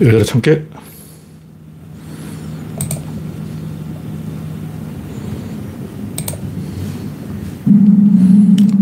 [0.00, 0.64] 열려라 참깨.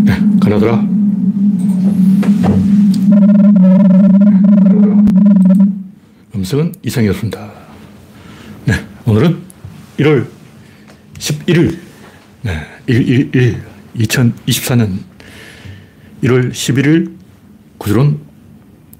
[0.03, 0.87] 네, 가나더라.
[6.35, 7.51] 음성은 이상이 없습니다.
[8.65, 8.73] 네,
[9.05, 9.41] 오늘은
[9.97, 10.27] 1월
[11.17, 11.79] 11일,
[12.43, 13.63] 네, 1, 1, 1,
[13.95, 14.99] 2024년
[16.23, 17.17] 1월 11일
[17.79, 18.26] 구조론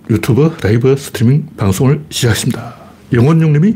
[0.10, 2.76] 유튜브 라이브 스트리밍 방송을 시작했습니다.
[3.12, 3.76] 영원용님이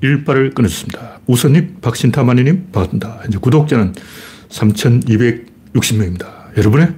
[0.00, 1.20] 일발을 끊어줬습니다.
[1.26, 3.20] 우선님, 박신타마니님, 반갑습니다.
[3.22, 3.94] 현재 구독자는
[4.48, 6.56] 3,260명입니다.
[6.56, 6.94] 여러분의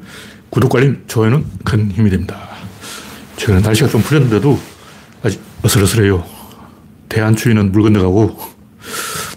[0.50, 2.38] 구독, 알림, 좋아요는 큰 힘이 됩니다.
[3.36, 4.58] 최근에 날씨가 좀 풀렸는데도
[5.22, 6.24] 아직 어슬어슬해요.
[7.08, 8.38] 대한추위는 물 건너가고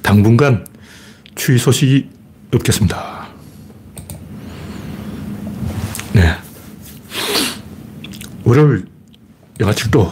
[0.01, 0.67] 당분간
[1.35, 2.09] 추위 소식이
[2.53, 3.29] 없겠습니다.
[6.13, 6.35] 네.
[8.43, 8.90] 월요일
[9.61, 10.11] 영하 7도.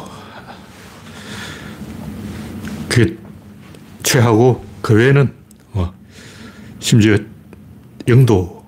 [2.88, 3.18] 그게
[4.04, 5.34] 최하고 그 외에는
[5.72, 5.94] 뭐
[6.80, 7.18] 심지어
[8.08, 8.64] 영도.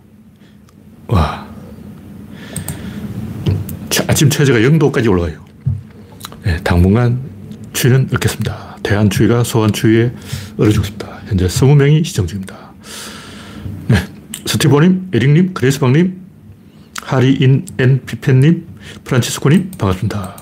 [1.08, 1.50] 와.
[4.08, 5.46] 아침 최저가 0도까지 올라가요.
[6.44, 7.22] 네, 당분간
[7.74, 8.78] 추위는 없겠습니다.
[8.84, 10.12] 대한추위가 소환추위에
[10.58, 11.22] 얼어 죽습니다.
[11.28, 12.58] 현재 20명이 시청 중입니다.
[13.88, 13.98] 네.
[14.46, 16.22] 스티브님, 에릭님, 그레이스방님,
[17.04, 18.68] 하리인 앤 피펜님,
[19.04, 20.42] 프란치스코님, 반갑습니다.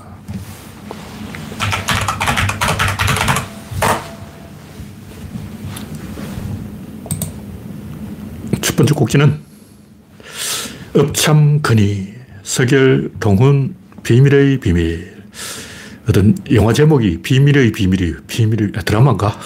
[8.62, 9.40] 첫 번째 곡지는
[10.96, 12.14] 업참근이
[12.44, 15.18] 서결 동훈 비밀의 비밀.
[16.08, 19.38] 어떤 영화 제목이 비밀의 비밀이 비밀의 아, 드라마인가?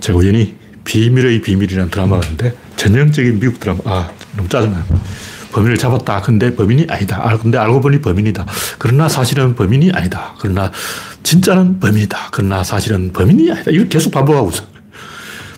[0.00, 3.78] 제가 우연히 비밀의 비밀이라는 드라마가 있는데 전형적인 미국 드라마.
[3.84, 4.84] 아, 너무 짜증나요.
[5.52, 6.22] 범인을 잡았다.
[6.22, 7.20] 근데 범인이 아니다.
[7.22, 8.44] 아, 근데 알고 보니 범인이다.
[8.78, 10.34] 그러나 사실은 범인이 아니다.
[10.40, 10.72] 그러나
[11.22, 12.30] 진짜는 범인이다.
[12.32, 13.70] 그러나 사실은 범인이 아니다.
[13.70, 14.64] 이걸 계속 반복하고 있어.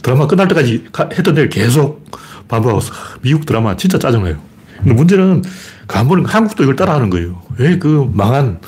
[0.03, 0.85] 드라마 끝날 때까지
[1.17, 2.05] 했던 일 계속
[2.49, 2.93] 있어.
[3.22, 4.37] 미국 드라마 진짜 짜증나요.
[4.78, 5.43] 근데 문제는
[5.87, 7.43] 간보는 한국도 이걸 따라하는 거예요.
[7.59, 8.60] 왜 그 망한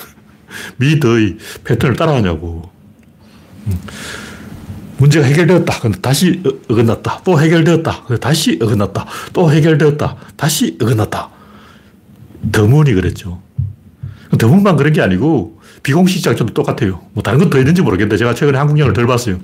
[0.77, 2.69] 미드의 패턴을 따라하냐고.
[3.67, 3.79] 음.
[4.97, 5.79] 문제가 해결되었다.
[5.81, 7.21] 근데 다시 어긋났다.
[7.23, 8.05] 또 해결되었다.
[8.19, 9.05] 다시 어긋났다.
[9.33, 10.15] 또 해결되었다.
[10.35, 11.29] 다시 어긋났다.
[12.51, 13.41] 더문이 그랬죠.
[14.39, 17.01] 더문만 그런 게 아니고 비공식 작전도 똑같아요.
[17.13, 19.37] 뭐 다른 건 더 있는지 모르겠는데 제가 최근에 한국 영화를 덜 봤어요.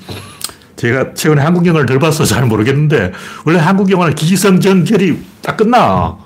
[0.76, 3.12] 제가 최근에 한국 영화를 덜 봐서 잘 모르겠는데
[3.46, 6.18] 원래 한국 영화는 기성전결이 딱 끝나.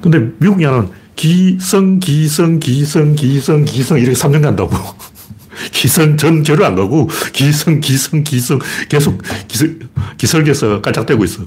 [0.00, 4.70] 근데 미국 영화는 기성, 기성, 기성, 기성, 기성 이렇게 3년 간다고.
[5.70, 9.78] 기성 전결을 안 가고 기성, 기성, 기성 계속 기설,
[10.18, 11.44] 기설계서 깔짝대고 있어.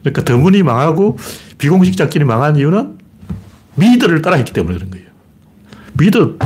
[0.00, 1.18] 그러니까 더문이 망하고
[1.58, 2.98] 비공식 작전이 망한 이유는
[3.74, 5.06] 미드를 따라했기 때문에 그런 거예요.
[5.94, 6.36] 미드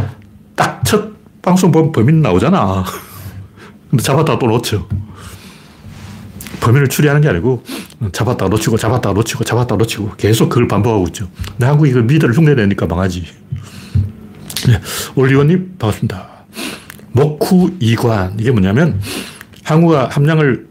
[0.54, 2.84] 딱 첫 방송 보면 범인 나오잖아.
[3.90, 4.86] 근데 잡았다가 또 놓쳐.
[6.60, 7.62] 범인을 추리하는 게 아니고
[8.12, 11.28] 잡았다가 놓치고 잡았다가 놓치고 잡았다가 놓치고 계속 그걸 반복하고 있죠.
[11.52, 13.24] 근데 한국이 그 미드를 흉내내니까 망하지.
[14.66, 14.80] 네,
[15.14, 16.28] 올리원님 반갑습니다.
[17.12, 19.00] 목후 이관 이게 뭐냐면
[19.64, 20.66] 항우가 함량을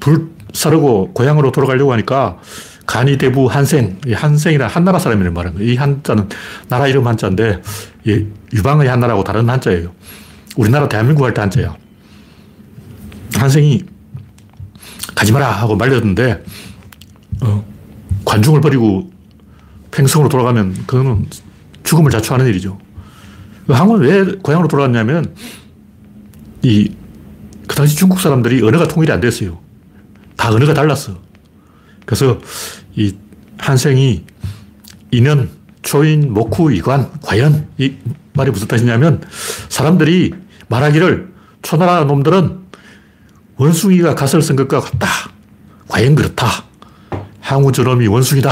[0.00, 2.38] 불사르고 고향으로 돌아가려고 하니까
[2.86, 6.28] 간이 대부 한생, 한생이라 한나라 사람이란 말은 이 한자는
[6.68, 7.62] 나라 이름 한자인데
[8.52, 9.92] 유방의 한나라고 다른 한자예요.
[10.56, 11.74] 우리나라 대한민국 할 때 한자야.
[13.34, 13.82] 한생이
[15.14, 16.44] 가지 마라 하고 말렸는데
[17.42, 17.64] 어,
[18.24, 19.10] 관중을 버리고
[19.90, 21.26] 팽성으로 돌아가면 그거는
[21.82, 22.78] 죽음을 자초하는 일이죠.
[23.68, 25.34] 항우는 왜 고향으로 돌아갔냐면
[26.62, 27.04] 이
[27.66, 29.58] 그 당시 중국 사람들이 언어가 통일이 안 됐어요.
[30.36, 31.18] 다 언어가 달랐어.
[32.04, 32.38] 그래서
[32.94, 33.14] 이
[33.58, 34.24] 한생이
[35.10, 35.50] 인연,
[35.82, 37.94] 초인, 목후, 이관, 과연 이
[38.34, 39.22] 말이 무슨 뜻이냐면
[39.68, 40.34] 사람들이
[40.68, 42.63] 말하기를 초나라 놈들은
[43.56, 45.08] 원숭이가 갓을 쓴 것과 같다.
[45.88, 46.64] 과연 그렇다.
[47.40, 48.50] 항우 저놈이 원숭이다.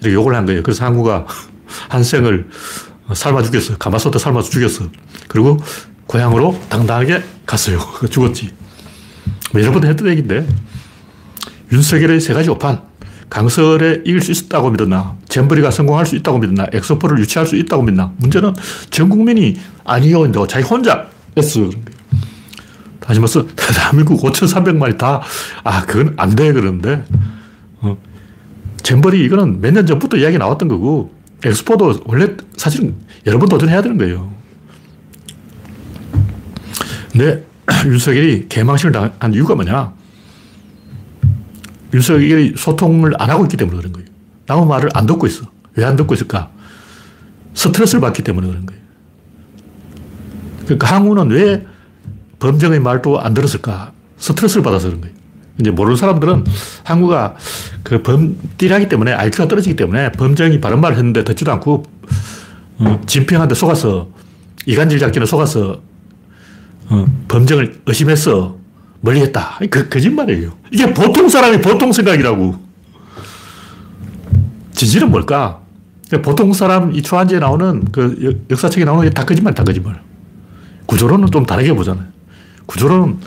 [0.00, 0.62] 이렇게 욕을 한 거예요.
[0.62, 1.26] 그래서 항우가
[1.88, 2.48] 한 생을
[3.12, 3.76] 삶아 죽였어.
[3.76, 4.84] 가마솥에 삶아 죽였어.
[5.28, 5.58] 그리고
[6.06, 7.78] 고향으로 당당하게 갔어요.
[8.10, 8.50] 죽었지.
[9.52, 10.46] 뭐 여러 번 했던 얘기인데
[11.72, 12.82] 윤석열의 세 가지 오판.
[13.28, 15.16] 강설에 이길 수 있다고 믿었나?
[15.28, 16.66] 잼버리가 성공할 수 있다고 믿었나?
[16.72, 18.12] 엑소포를 유치할 수 있다고 믿나?
[18.16, 18.54] 문제는
[18.90, 20.32] 전 국민이 아니요.
[20.48, 21.06] 자기 혼자
[21.36, 21.70] 했어.
[23.10, 25.20] 다시 말해서 대한민국 5,300만이 다,
[25.64, 26.52] 아, 그건 안 돼.
[26.52, 27.04] 그러는데,
[27.80, 27.98] 어,
[28.84, 31.12] 잼버리 이거는 몇 년 전부터 이야기 나왔던 거고,
[31.44, 32.94] 엑스포도 원래 사실은
[33.26, 34.32] 여러 번 도전해야 되는 거예요.
[37.10, 37.44] 근데
[37.84, 39.92] 윤석열이 개망신을 당한 이유가 뭐냐?
[41.92, 44.06] 윤석열이 소통을 안 하고 있기 때문에 그런 거예요.
[44.46, 45.50] 남의 말을 안 듣고 있어.
[45.74, 46.48] 왜 안 듣고 있을까?
[47.54, 48.80] 스트레스를 받기 때문에 그런 거예요.
[50.64, 51.66] 그러니까 항우는 왜
[52.40, 53.92] 범정의 말도 안 들었을까?
[54.18, 55.14] 스트레스를 받아서 그런 거예요.
[55.60, 56.44] 이제 모르는 사람들은
[56.84, 57.36] 항우가
[57.82, 61.84] 그 범 띠라기 때문에 IQ가 떨어지기 때문에 범정이 바른 말을 했는데 듣지도 않고
[62.78, 64.08] 어, 진평한테 속아서
[64.66, 65.80] 이간질 잡기는 속아서
[66.88, 68.56] 어, 범정을 의심해서
[69.02, 69.58] 멀리 했다.
[69.70, 70.52] 그, 거짓말이에요.
[70.70, 72.56] 이게 보통 사람이 보통 생각이라고.
[74.72, 75.60] 진실은 뭘까?
[76.22, 80.00] 보통 사람 이 초한지에 나오는 그 역사책에 나오는 게 다 거짓말, 다 거짓말.
[80.86, 82.06] 구조론은 좀 다르게 보잖아요.
[82.70, 83.18] 구조론은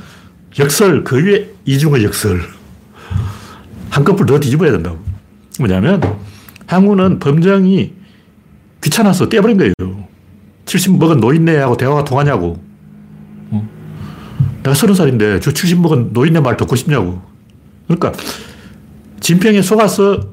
[0.58, 2.42] 역설, 그 위에 이중의 역설.
[3.90, 4.98] 한꺼풀 더 뒤집어야 된다고.
[5.60, 6.02] 뭐냐면,
[6.66, 7.94] 항우는 범정이
[8.82, 9.74] 귀찮아서 떼버린 거예요.
[10.66, 12.64] 70 먹은 노인네하고 대화가 통하냐고.
[13.50, 13.70] 어?
[14.64, 17.22] 내가 서른 살인데 저 70 먹은 노인네 말 듣고 싶냐고.
[17.88, 18.14] 그러니까,
[19.20, 20.26] 진평에 속아서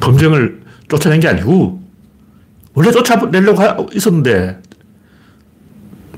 [0.00, 1.82] 범정을 쫓아낸 게 아니고,
[2.72, 4.63] 원래 쫓아내려고 있었는데,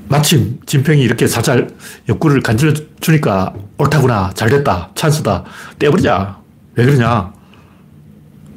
[0.09, 1.69] 마침 진평이 이렇게 살살
[2.07, 5.43] 옆구리를 간질러 주니까 옳다구나, 잘 됐다, 찬스다,
[5.79, 6.37] 떼버리자.
[6.75, 7.33] 왜 그러냐?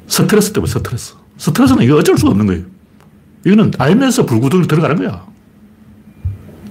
[0.07, 1.15] 스트레스 때문에 스트레스.
[1.37, 2.63] 스트레스는 이거 어쩔 수가 없는 거예요.
[3.45, 5.25] 이거는 알면서 불구덩이 들어가는 거야.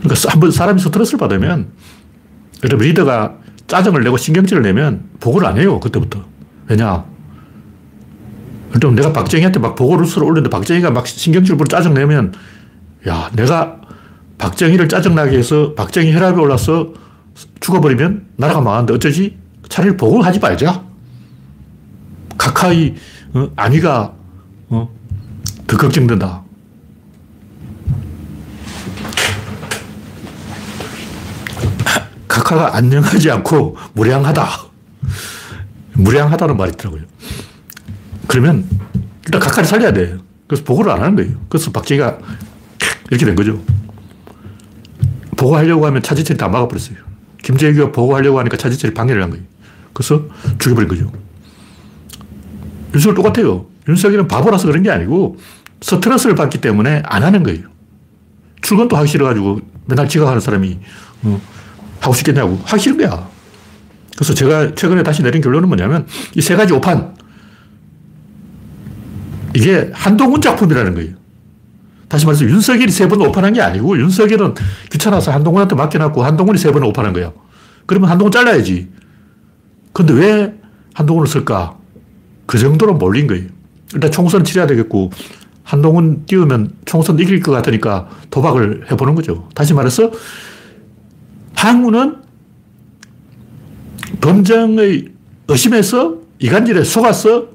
[0.00, 1.69] 그러니까 한 번 사람이 스트레스를 받으면,
[2.65, 3.35] 여러분 리더가
[3.67, 6.25] 짜증을 내고 신경질을 내면 보고를 안 해요, 그때부터.
[6.69, 7.05] 왜냐?
[8.73, 12.32] 그럼 내가 박정희한테 막 보고를 쓰러 올렸는데 박정희가 막 신경질 부려 짜증내면,
[13.09, 13.80] 야, 내가
[14.41, 16.95] 박정희를 짜증나게 해서 박정희 혈압이 올라서
[17.61, 19.39] 죽어버리면 나라가 망하는데 어쩌지?
[19.69, 20.83] 차라리 보고를 하지 말자.
[22.39, 22.95] 카카이
[23.35, 24.15] 어, 안위가
[24.71, 24.91] 어,
[25.67, 26.43] 더 걱정된다.
[32.27, 34.49] 카카가 안녕하지 않고 무량하다.
[35.93, 37.03] 무량하다는 말이 있더라고요.
[38.27, 38.67] 그러면
[39.27, 40.17] 일단 카카를 살려야 돼.
[40.47, 41.33] 그래서 보고를 안 하는 거예요.
[41.51, 42.19] 그래서 박정희가
[43.11, 43.61] 이렇게 된 거죠.
[45.41, 46.97] 보고하려고 하면 차지철이 다 막아버렸어요.
[47.43, 49.45] 김재규가 보고하려고 하니까 차지철이 방해를 한 거예요.
[49.95, 50.23] 그래서
[50.59, 51.11] 죽여버린 거죠.
[52.95, 53.67] 윤석열 똑같아요.
[53.89, 55.39] 윤석열은 바보라서 그런 게 아니고
[55.81, 57.63] 스트레스를 받기 때문에 안 하는 거예요.
[58.61, 60.79] 출근도 하기 싫어가지고 맨날 지각하는 사람이
[61.23, 61.41] 어,
[62.01, 62.61] 하고 싶겠냐고.
[62.65, 63.29] 하기 싫은 거야.
[64.15, 66.07] 그래서 제가 최근에 다시 내린 결론은 뭐냐면
[66.37, 67.15] 이 세 가지 오판
[69.55, 71.15] 이게 한동훈 작품이라는 거예요.
[72.11, 74.55] 다시 말해서 윤석열이 세 번 오판한 게 아니고 윤석열은
[74.91, 77.33] 귀찮아서 한동훈한테 맡겨놨고 한동훈이 세 번 오판한 거야.
[77.87, 78.89] 그러면 한동훈 잘라야지.
[79.93, 80.55] 근데 왜
[80.95, 81.77] 한동훈을 쓸까?
[82.47, 83.47] 그 정도로 몰린 거예요.
[83.95, 85.11] 일단 총선 치러야 되겠고
[85.62, 89.49] 한동훈 띄우면 총선 이길 것 같으니까 도박을 해보는 거죠.
[89.55, 90.11] 다시 말해서
[91.55, 92.17] 항우는
[94.21, 95.09] 범정의
[95.49, 97.49] 의심에서 이간질에 속아서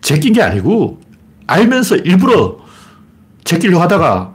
[0.00, 1.00] 제낀 게 아니고
[1.46, 2.58] 알면서 일부러
[3.50, 4.32] 제끼려고 하다가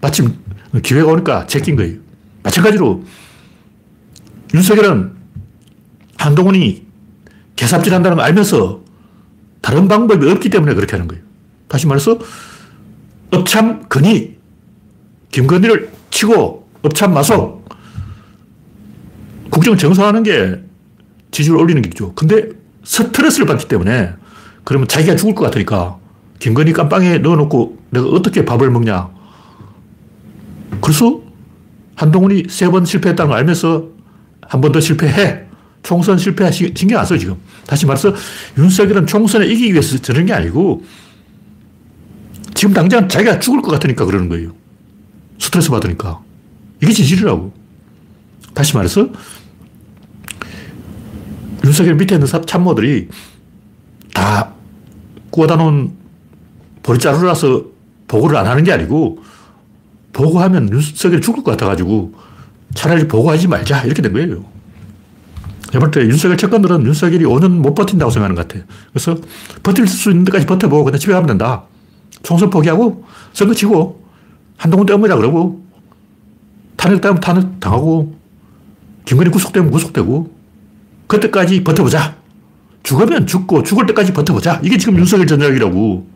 [0.00, 0.34] 마침
[0.82, 1.98] 기회가 오니까 제낀 거예요.
[2.42, 3.04] 마찬가지로
[4.52, 5.12] 윤석열은
[6.16, 6.84] 한동훈이
[7.54, 8.82] 개삽질 한다는 걸 알면서
[9.60, 11.22] 다른 방법이 없기 때문에 그렇게 하는 거예요.
[11.68, 12.18] 다시 말해서
[13.30, 14.36] 업참 근이
[15.30, 17.68] 김건희를 치고 업참 마속
[19.48, 20.60] 국정 정상하는 게
[21.30, 22.14] 지지율 올리는 길이죠.
[22.14, 22.48] 근데
[22.82, 24.12] 스트레스를 받기 때문에
[24.64, 25.98] 그러면 자기가 죽을 것 같으니까
[26.44, 29.08] 김건희 깜빵에 넣어놓고 내가 어떻게 밥을 먹냐.
[30.82, 31.22] 그래서
[31.96, 33.88] 한동훈이 세 번 실패했다는 걸 알면서
[34.42, 35.44] 한 번 더 실패해.
[35.82, 37.36] 총선 실패 신경 안 써, 지금.
[37.66, 38.12] 다시 말해서
[38.58, 40.84] 윤석열은 총선에 이기기 위해서 저런 게 아니고
[42.52, 44.52] 지금 당장 자기가 죽을 것 같으니까 그러는 거예요.
[45.38, 46.20] 스트레스 받으니까.
[46.82, 47.54] 이게 진실이라고.
[48.52, 49.08] 다시 말해서
[51.64, 53.08] 윤석열 밑에 있는 참모들이
[54.12, 54.52] 다
[55.30, 56.03] 구워다 놓은
[56.84, 57.64] 보리자루라서
[58.06, 59.18] 보고를 안 하는 게 아니고
[60.12, 62.14] 보고하면 윤석열이 죽을 것 같아가지고
[62.74, 64.44] 차라리 보고하지 말자 이렇게 된 거예요.
[65.72, 68.64] 제가 때 윤석열 채권들은 윤석열이 5년 못 버틴다고 생각하는 것 같아요.
[68.92, 69.16] 그래서
[69.64, 71.64] 버틸 수 있는 데까지 버텨보고 그냥 집에 가면 된다.
[72.22, 74.04] 총선 포기하고 선거 치고
[74.56, 75.64] 한동훈 때문이라 그러고
[76.76, 78.14] 탄핵 따면 탄핵 당하고
[79.04, 80.32] 김건희 구속되면 구속되고
[81.08, 82.16] 그때까지 버텨보자.
[82.82, 84.60] 죽으면 죽고 죽을 때까지 버텨보자.
[84.62, 86.13] 이게 지금 윤석열 전략이라고.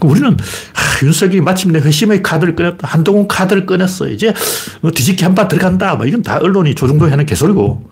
[0.00, 2.86] 우리는 아, 윤석이 마침내 회심의 카드를 꺼냈다.
[2.88, 4.08] 한동훈 카드를 꺼냈어.
[4.08, 4.32] 이제
[4.80, 5.94] 뭐 뒤집기 한번 들어간다.
[5.94, 7.88] 뭐 이건 다 언론이 조중동 하는 개소리고.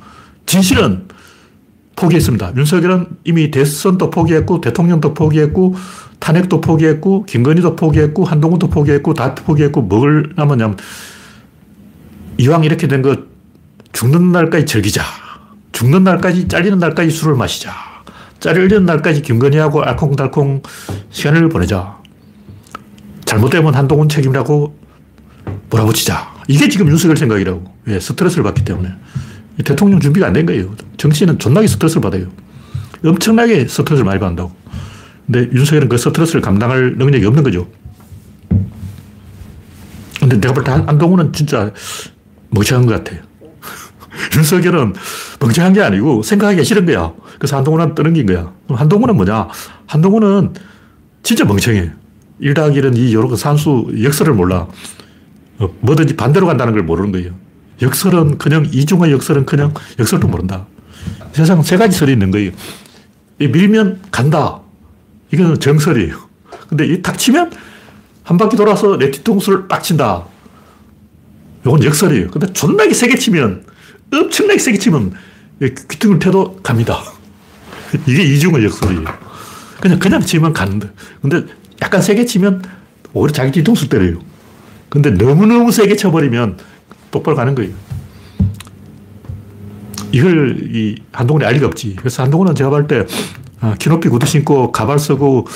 [0.47, 1.09] 진실은
[1.97, 2.53] 포기했습니다.
[2.57, 5.77] 윤석열은 이미 대선도 포기했고, 대통령도 포기했고,
[6.19, 10.77] 탄핵도 포기했고, 김건희도 포기했고, 한동훈도 포기했고, 다 포기했고, 뭘 남았냐면,
[12.39, 13.17] 이왕 이렇게 된 거
[13.93, 15.03] 죽는 날까지 즐기자.
[15.71, 17.73] 죽는 날까지, 잘리는 날까지 술을 마시자.
[18.41, 20.63] 잘리는 날까지 김건희하고 알콩달콩
[21.11, 21.99] 시간을 보내자.
[23.25, 24.77] 잘못되면 한동훈 책임이라고
[25.71, 26.35] 몰아붙이자.
[26.49, 27.65] 이게 지금 윤석열 생각이라고.
[27.87, 27.99] 왜?
[28.01, 28.91] 스트레스를 받기 때문에.
[29.65, 30.75] 대통령 준비가 안 된 거예요.
[30.97, 32.27] 정치인은 존나게 스트레스를 받아요.
[33.05, 34.53] 엄청나게 스트레스를 많이 받는다고.
[35.27, 37.67] 근데 윤석열은 그 스트레스를 감당할 능력이 없는 거죠.
[40.21, 41.71] 근데 내가 볼때 한동훈은 진짜
[42.51, 43.23] 멍청한 것 같아요.
[44.37, 44.95] 윤석열은
[45.41, 47.13] 멍청한 게 아니고 생각하기 싫은 거야.
[47.39, 48.53] 그래서 한동훈은 떠넘긴 거야.
[48.67, 49.49] 그럼 한동훈은 뭐냐?
[49.87, 50.55] 한동훈은
[51.23, 51.91] 진짜 멍청해.
[52.41, 54.67] 1 더하기 1은 2, 요런 산수 역설을 몰라.
[55.59, 57.33] 어, 뭐든지 반대로 간다는 걸 모르는 거예요.
[57.83, 60.67] 역설은 그냥, 이중의 역설은 그냥 역설도 모른다.
[61.33, 62.51] 세상 세 가지 설이 있는 거예요.
[63.39, 64.61] 밀면 간다.
[65.33, 66.17] 이건 정설이에요.
[66.69, 67.51] 근데 이 탁 치면
[68.23, 70.25] 한 바퀴 돌아서 내 뒤통수를 딱 친다.
[71.67, 72.31] 이건 역설이에요.
[72.31, 73.65] 근데 존나게 세게 치면,
[74.13, 75.13] 엄청나게 세게 치면
[75.61, 77.01] 귀퉁이를 태도 갑니다.
[78.07, 79.05] 이게 이중의 역설이에요.
[79.81, 80.91] 그냥, 그냥 치면 가는데.
[81.21, 81.45] 근데
[81.83, 82.63] 약간 세게 치면
[83.13, 84.19] 오히려 자기 뒤통수 때려요.
[84.89, 86.59] 근데 너무너무 세게 쳐버리면
[87.11, 87.73] 똑바로 가는 거예요.
[90.13, 91.97] 이걸 이 한동훈이 알 리가 없지.
[91.97, 93.05] 그래서 한동훈은 제가 볼 때,
[93.61, 95.47] 아, 키높이 구두 신고 가발 쓰고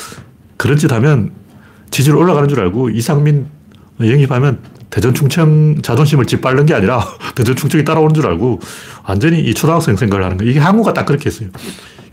[0.56, 1.30] 그런 짓 하면
[1.90, 3.46] 지지율 올라가는 줄 알고 이상민
[4.00, 4.58] 영입하면
[4.90, 8.60] 대전 충청 자존심을 짓밟는 게 아니라 대전 충청이 따라오는 줄 알고
[9.06, 10.50] 완전히 이 초등학생 생각을 하는 거예요.
[10.50, 11.50] 이게 항우가 딱 그렇게 했어요.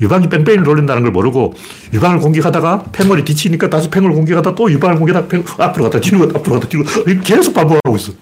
[0.01, 1.53] 유방이 뺑뺑이를 돌린다는 걸 모르고
[1.93, 6.39] 유방을 공격하다가 팽월이 뒤치니까 다시 팽을 공격하다 또 유방을 공격하다 팽, 앞으로 갔다 뒤로 갔다
[6.39, 6.83] 앞으로 갔다 뒤로
[7.23, 8.13] 계속 반복하고 있어.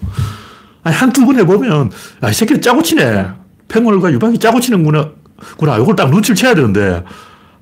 [0.82, 1.90] 아니, 한두 번 해보면,
[2.20, 3.26] 아, 이 새끼는 짜고 치네.
[3.68, 5.12] 팽월과 유방이 짜고 치는구나.
[5.56, 5.78] 구나.
[5.78, 7.02] 이걸 딱 눈치를 채야 되는데,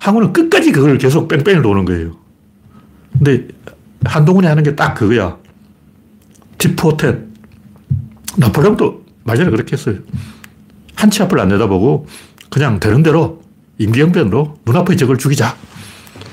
[0.01, 2.17] 항우는 끝까지 그걸 계속 뺑뺑이를 도는 거예요.
[3.13, 3.47] 근데
[4.05, 5.37] 한동훈이 하는 게 딱 그거야.
[6.59, 7.33] 티포텐.
[8.39, 9.97] 나폴레옹도 말전에 그렇게 했어요.
[10.97, 12.07] 한치 앞을 안 내다보고
[12.51, 13.42] 그냥 되는 대로
[13.85, 15.57] 임기응변으로 눈앞의 적을 죽이자.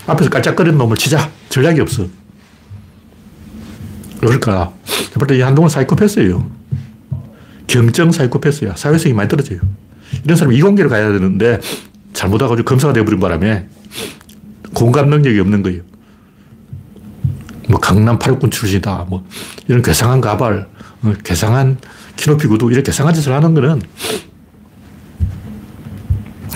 [0.08, 1.30] 앞에서 깔짝거리는 놈을 치자.
[1.50, 2.08] 전략이 없어.
[4.20, 4.74] 그러니까,
[5.14, 6.50] 볼때 이 한동훈 사이코패스예요.
[7.68, 8.76] 경정 사이코패스야.
[8.76, 9.60] 사회성이 많이 떨어져요.
[10.24, 11.60] 이런 사람이 이공계를 가야 되는데
[12.14, 13.68] 잘못하고 검사가 되어버린 바람에
[14.74, 15.82] 공감 능력이 없는 거예요.
[17.70, 19.06] 뭐 강남 8군 출신이다.
[19.08, 19.26] 뭐
[19.68, 20.68] 이런 괴상한 가발,
[21.04, 21.78] 어, 괴상한
[22.16, 23.82] 키높이 구두, 이런 괴상한 짓을 하는 거는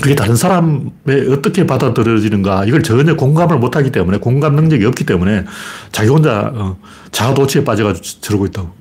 [0.02, 0.90] 그게 다른 사람에
[1.32, 5.46] 어떻게 받아들여지는가 이걸 전혀 공감을 못하기 때문에 공감 능력이 없기 때문에
[5.92, 6.78] 자기 혼자 어,
[7.12, 8.72] 자아도취에 빠져가지고 저러고 있다고.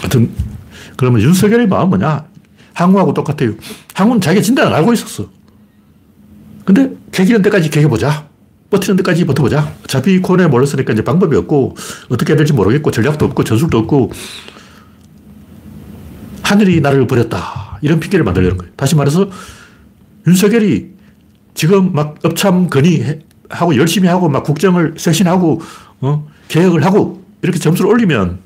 [0.00, 0.30] 하여튼
[0.96, 2.26] 그러면 윤석열의 마음은 뭐냐?
[2.74, 3.52] 항우하고 똑같아요.
[3.94, 5.28] 항우는 자기가 진단을 알고 있었어.
[6.64, 8.28] 근데 개기는 데까지 개겨보자.
[8.70, 9.72] 버티는 데까지 버텨보자.
[9.84, 11.76] 어차피 코너에 몰렸으니까 이제 방법이 없고
[12.10, 14.12] 어떻게 해야 될지 모르겠고 전략도 없고 전술도 없고
[16.48, 17.78] 하늘이 나를 버렸다.
[17.82, 18.72] 이런 핑계를 만들려는 거예요.
[18.74, 19.28] 다시 말해서
[20.26, 20.94] 윤석열이
[21.52, 25.60] 지금 막 업참 건의하고 열심히 하고 막 국정을 쇄신하고
[26.00, 26.26] 어?
[26.48, 28.38] 개혁을 하고 이렇게 점수를 올리면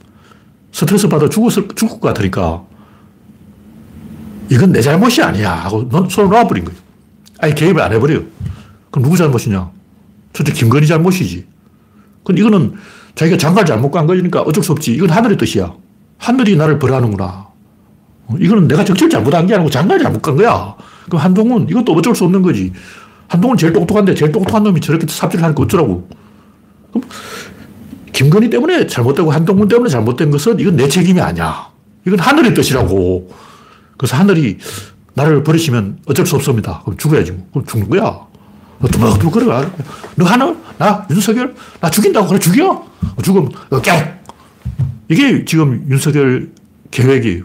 [0.73, 2.64] 스트레스 받아 죽었을, 죽을 것 같으니까
[4.50, 6.80] 이건 내 잘못이 아니야 하고 손을 놓아버린 거예요.
[7.38, 8.25] 아예 개입을 안 해버려요.
[8.90, 9.71] 그럼 누구 잘못이냐?
[10.32, 11.47] 첫째 김건희 잘못이지.
[12.25, 12.75] 근데 이거는
[13.14, 14.92] 자기가 장가를 잘못 간 거니까 어쩔 수 없지.
[14.92, 15.73] 이건 하늘의 뜻이야.
[16.18, 17.51] 하늘이 나를 벌하는구나.
[18.32, 20.74] 어, 이거는 내가 정치를 잘못한 게 아니고 장가를 잘못 간 거야.
[21.06, 22.72] 그럼 한동훈, 이것도 어쩔 수 없는 거지.
[23.28, 26.08] 한동훈 제일 똑똑한데 제일 똑똑한 놈이 저렇게 삽질을 하니까 어쩌라고.
[26.90, 27.08] 그럼
[28.12, 31.68] 김건희 때문에 잘못되고 한동훈 때문에 잘못된 것은 이건 내 책임이 아니야.
[32.06, 33.30] 이건 하늘의 뜻이라고.
[33.96, 34.58] 그래서 하늘이
[35.14, 36.80] 나를 버리시면 어쩔 수 없습니다.
[36.84, 37.32] 그럼 죽어야지.
[37.32, 37.46] 뭐.
[37.52, 38.32] 그럼 죽는 거야.
[38.90, 39.70] 두벅두벅 걸어가.
[40.16, 40.56] 너 하늘?
[40.78, 41.06] 나?
[41.10, 41.54] 윤석열?
[41.80, 42.26] 나 죽인다고?
[42.26, 42.84] 그래, 죽여?
[43.22, 43.50] 죽으면,
[43.82, 44.14] 깨!
[45.08, 46.50] 이게 지금 윤석열
[46.90, 47.44] 계획이에요.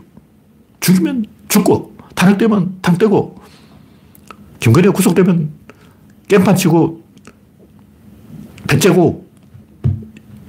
[0.88, 3.36] 죽이면 죽고, 탄핵되면 탕되고,
[4.62, 5.50] 김건희가 구속되면
[6.29, 7.03] 깽판 치고,
[8.70, 9.27] 배째고,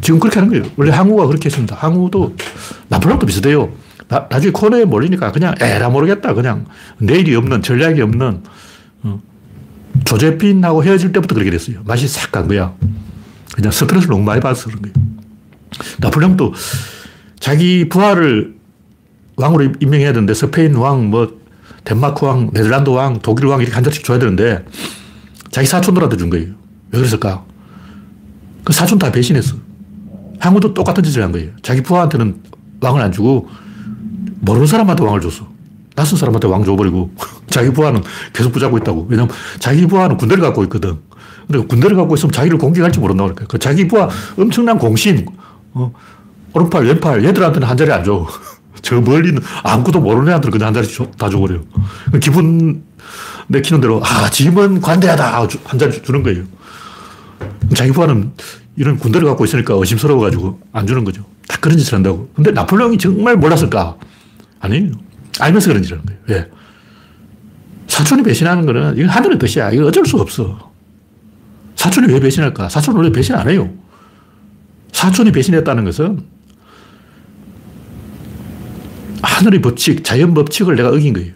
[0.01, 0.73] 지금 그렇게 하는 거예요.
[0.77, 1.75] 원래 항우가 그렇게 했습니다.
[1.75, 2.37] 항우도
[2.89, 3.73] 나폴레옹도 비슷해요.
[4.07, 6.35] 나, 나중에 코너에 몰리니까 그냥 에라 모르겠다.
[6.35, 6.67] 그냥
[6.99, 8.43] 내일이 없는, 전략이 없는,
[9.03, 9.21] 어.
[10.05, 11.81] 조제핀하고 헤어질 때부터 그렇게 됐어요.
[11.85, 12.75] 맛이 싹 간 거야.
[13.55, 14.95] 그냥 스트레스를 너무 많이 받아서 그런 거예요.
[15.99, 16.55] 나폴레옹도
[17.41, 18.58] 자기 부하를
[19.39, 21.39] 왕으로 임명해야 되는데 스페인 왕, 뭐
[21.85, 24.65] 덴마크 왕, 네덜란드 왕, 독일 왕 이렇게 한 잔씩 줘야 되는데
[25.51, 26.49] 자기 사촌들한테 준 거예요.
[26.91, 27.45] 왜 그랬을까?
[28.65, 29.57] 그 사촌 다 배신했어.
[30.41, 31.51] 항우도 똑같은 짓을 한 거예요.
[31.63, 32.43] 자기 부하한테는
[32.81, 33.49] 왕을 안 주고
[34.41, 35.49] 모르는 사람한테 왕을 줬어.
[35.95, 37.11] 낯선 사람한테 왕 줘버리고
[37.49, 38.03] 자기 부하는
[38.33, 39.07] 계속 붙잡고 있다고.
[39.09, 40.99] 왜냐면 자기 부하는 군대를 갖고 있거든.
[41.47, 43.51] 근데 군대를 갖고 있으면 자기를 공격할지 모른다고 그러니까.
[43.51, 45.27] 그 자기 부하 엄청난 공신,
[45.73, 45.93] 어,
[46.53, 48.27] 오른팔, 왼팔, 얘들한테는 한 자리 안 줘.
[48.83, 51.61] 저 멀리는 아무것도 모르는 애한테는 그냥 한 자리 줘, 다 줘버려.
[52.21, 52.83] 기분
[53.49, 55.49] 내키는 대로, 아, 짐은 관대하다.
[55.65, 56.45] 한 자리 주는 거예요.
[57.75, 58.33] 자기 부하는
[58.77, 61.25] 이런 군대를 갖고 있으니까 의심스러워가지고 안 주는 거죠.
[61.49, 62.31] 다 그런 짓을 한다고.
[62.35, 63.97] 근데 나폴레옹이 정말 몰랐을까?
[64.61, 64.93] 아니에요.
[65.41, 66.21] 알면서 그런 짓을 하는 거예요.
[66.27, 66.51] 왜?
[67.89, 69.71] 사촌이 배신하는 거는 이건 하늘의 뜻이야.
[69.73, 70.73] 이거 어쩔 수 없어.
[71.77, 72.69] 사촌이 왜 배신할까?
[72.69, 73.71] 사촌은 원래 배신 안 해요.
[74.93, 76.21] 사촌이 배신했다는 것은
[79.23, 81.33] 하늘의 법칙, 자연 법칙을 내가 어긴 거예요.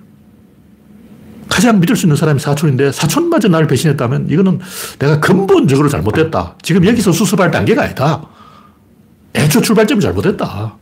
[1.49, 4.61] 가장 믿을 수 있는 사람이 사촌인데 사촌마저 나를 배신했다면 이거는
[4.99, 6.57] 내가 근본적으로 잘못됐다.
[6.63, 8.27] 지금 여기서 수습할 단계가 아니다.
[9.35, 10.77] 애초 출발점이 잘못됐다.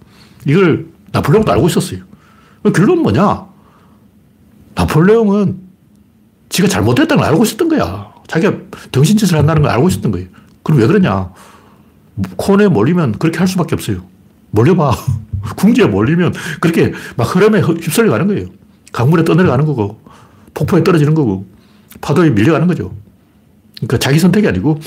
[0.46, 2.00] 이걸 나폴레옹도 알고 있었어요.
[2.74, 3.46] 결론은 뭐냐?
[4.76, 5.58] 나폴레옹은
[6.50, 8.12] 지가 잘못됐다는 걸 알고 있었던 거야.
[8.28, 8.54] 자기가
[8.92, 10.28] 정신짓을 한다는 걸 알고 있었던 거예요.
[10.62, 11.32] 그럼 왜 그러냐?
[12.36, 14.04] 코너에 몰리면 그렇게 할 수밖에 없어요.
[14.52, 14.92] 몰려봐.
[15.56, 18.46] 궁지에 몰리면 그렇게 막 흐름에 휩쓸려 가는 거예요.
[18.92, 20.00] 강물에 떠내려가는 거고,
[20.54, 21.46] 폭포에 떨어지는 거고,
[22.00, 22.94] 파도에 밀려가는 거죠.
[23.76, 24.78] 그러니까 자기 선택이 아니고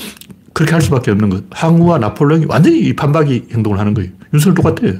[0.52, 1.44] 그렇게 할 수밖에 없는 것.
[1.50, 4.10] 항우와 나폴레옹이 완전히 반박이 행동을 하는 거예요.
[4.32, 4.94] 윤석열 똑같아요.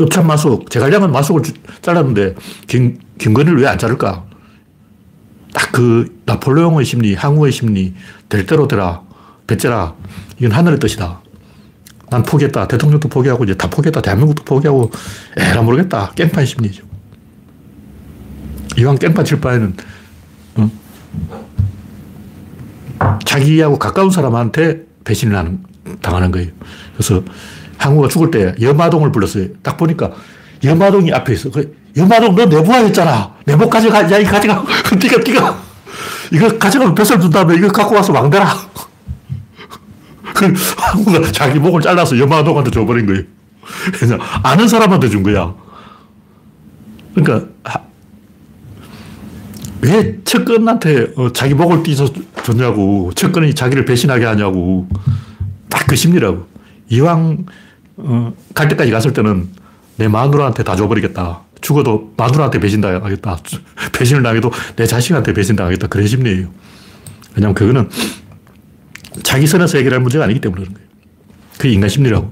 [0.00, 1.42] 읍참 마속, 제갈량은 마속을
[1.82, 2.34] 잘랐는데
[2.66, 4.24] 김, 김건희를 왜 안 자를까?
[5.54, 7.94] 딱 그 나폴레옹의 심리, 항우의 심리,
[8.28, 9.02] 될 대로 되라,
[9.46, 9.94] 배째라.
[10.38, 11.21] 이건 하늘의 뜻이다.
[12.12, 12.68] 난 포기했다.
[12.68, 14.02] 대통령도 포기하고 이제 다 포기했다.
[14.02, 14.90] 대한민국도 포기하고
[15.38, 16.12] 에라 모르겠다.
[16.14, 16.84] 깽판 심리죠.
[18.76, 19.74] 이왕 깽판 칠 바에는
[20.56, 20.70] 어?
[23.24, 25.62] 자기하고 가까운 사람한테 배신을 하는,
[26.02, 26.50] 당하는 거예요.
[26.94, 27.22] 그래서
[27.78, 29.48] 항우가 죽을 때 여마동을 불렀어요.
[29.62, 30.12] 딱 보니까
[30.62, 31.50] 여마동이 앞에 있어.
[31.50, 33.36] 그 여마동 너 내부하였잖아.
[33.46, 34.10] 내복 가져가.
[34.10, 34.64] 야, 이 가져가.
[35.00, 35.62] 뛰가, 뛰가.
[36.30, 38.46] 이거 가져가면 뱃을 준 다음에 이거 갖고 와서 왕대라.
[40.34, 43.22] 그 항우가 자기 목을 잘라서 여마동한테 줘버린 거예요.
[43.92, 45.54] 그래서 아는 사람한테 준 거야.
[47.14, 47.48] 그러니까
[49.82, 52.08] 왜 척근한테 어, 자기 목을 띄서
[52.44, 53.12] 줬냐고.
[53.14, 54.88] 척근이 자기를 배신하게 하냐고.
[55.68, 56.46] 딱 그 심리라고.
[56.88, 57.44] 이왕
[57.96, 59.48] 어, 갈 때까지 갔을 때는
[59.96, 61.40] 내 마누라한테 다 줘버리겠다.
[61.60, 63.38] 죽어도 마누라한테 배신당하겠다.
[63.92, 65.88] 배신을 당해도 내 자식한테 배신당하겠다.
[65.88, 66.48] 그런 심리예요.
[67.34, 67.88] 왜냐면 그거는
[69.22, 70.88] 자기 선에서 해결할 문제가 아니기 때문에 그런 거예요.
[71.56, 72.30] 그게 인간 심리라고.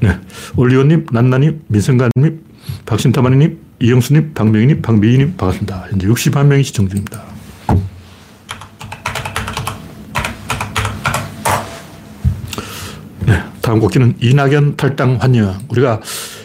[0.00, 0.18] 네.
[0.56, 2.44] 올리오님, 난나님, 민성관님,
[2.86, 5.86] 박신타마님, 이영수님, 박명희님, 박미희님 반갑습니다.
[5.90, 7.22] 현재 61명이 시청 중입니다.
[13.26, 15.58] 네, 다음 곡기는 이낙연 탈당 환영.
[15.68, 16.00] 우리가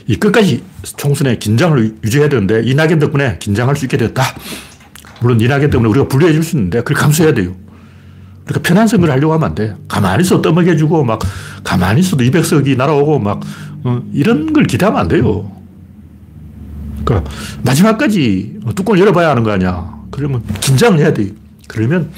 [0.08, 4.24] 이 끝까지 총선에 긴장을 유지해야 되는데 이낙연 덕분에 긴장할 수 있게 되었다.
[5.22, 7.56] 물론 이낙연 때문에 우리가 불리해질 수 있는데 그걸 감수해야 돼요.
[8.48, 9.76] 그러니까 편한 선거를 하려고 하면 안 돼.
[9.88, 11.20] 가만히 있어 떠먹여주고 막
[11.64, 13.42] 가만히 있어도 200석이 날아오고 막
[13.84, 15.52] 어, 이런 걸 기대하면 안 돼요.
[17.04, 17.30] 그러니까
[17.64, 19.94] 마지막까지 뚜껑을 열어봐야 하는 거 아니야.
[20.12, 21.32] 그러면 긴장을 해야 돼.
[21.68, 22.10] 그러면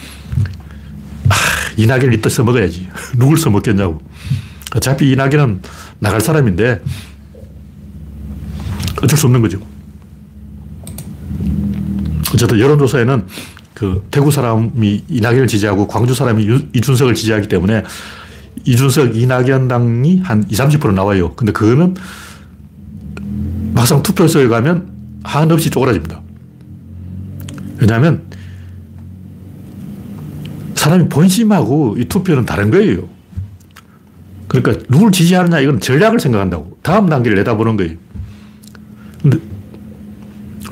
[1.29, 1.35] 아,
[1.77, 2.87] 이낙연을 이따 써먹어야지.
[3.17, 3.99] 누굴 써먹겠냐고.
[4.75, 5.61] 어차피 이낙연은
[5.97, 6.81] 나갈 사람인데
[9.01, 9.59] 어쩔 수 없는 거죠.
[12.33, 13.25] 어쨌든 여론조사에는
[13.79, 17.83] 그 대구 사람이 이낙연을 지지하고 광주 사람이 이준석을 지지하기 때문에
[18.65, 21.33] 이준석, 이낙연 당이 한 20, 30% 나와요.
[21.35, 21.95] 근데 그거는
[23.73, 24.89] 막상 투표소에 가면
[25.23, 26.21] 한없이 쪼그라집니다.
[27.77, 28.23] 왜냐하면
[30.75, 33.07] 사람이 본심하고 이 투표는 다른 거예요.
[34.49, 36.79] 그러니까 누굴 지지하느냐 이건 전략을 생각한다고.
[36.81, 37.95] 다음 단계를 내다보는 거예요.
[39.21, 39.37] 근데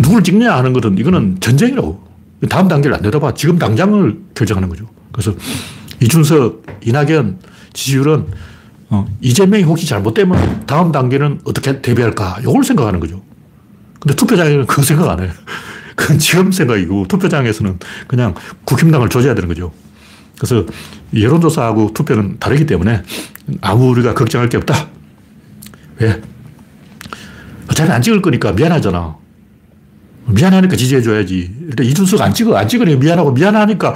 [0.02, 2.07] 누굴 찍냐 하는 것은 이거는 전쟁이라고.
[2.50, 3.34] 다음 단계를 안 내다봐.
[3.34, 4.88] 지금 당장을 결정하는 거죠.
[5.12, 5.34] 그래서
[6.02, 7.40] 이준석, 이낙연
[7.74, 8.28] 지지율은
[8.90, 12.38] 어, 이재명이 혹시 잘못되면 다음 단계는 어떻게 대비할까?
[12.42, 13.22] 이걸 생각하는 거죠.
[14.00, 15.32] 근데 투표장에는 그거 생각 안 해요.
[15.96, 19.74] 그건 지금 생각이고 투표장에서는 그냥 국힘당을 조져야 되는 거죠.
[20.38, 20.66] 그래서
[21.14, 23.02] 여론조사하고 투표는 다르기 때문에
[23.62, 24.88] 아무 우리가 걱정할 게 없다.
[26.00, 26.22] 왜?
[27.70, 29.18] 어차피 안 찍을 거니까 미안하잖아.
[30.28, 31.52] 미안하니까 지지해줘야지.
[31.70, 32.56] 일단 이준석 안 찍어.
[32.56, 33.96] 안 찍으니 미안하고 미안하니까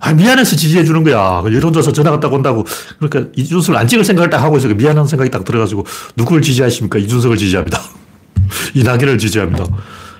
[0.00, 1.42] 아, 미안해서 지지해주는 거야.
[1.44, 2.64] 여론조사 전화가 딱 온다고.
[2.98, 4.68] 그러니까 이준석을 안 찍을 생각을 딱 하고 있어.
[4.68, 5.84] 미안한 생각이 딱 들어가지고
[6.16, 6.98] 누구를 지지하십니까?
[6.98, 7.80] 이준석을 지지합니다.
[8.74, 9.64] 이낙연을 지지합니다.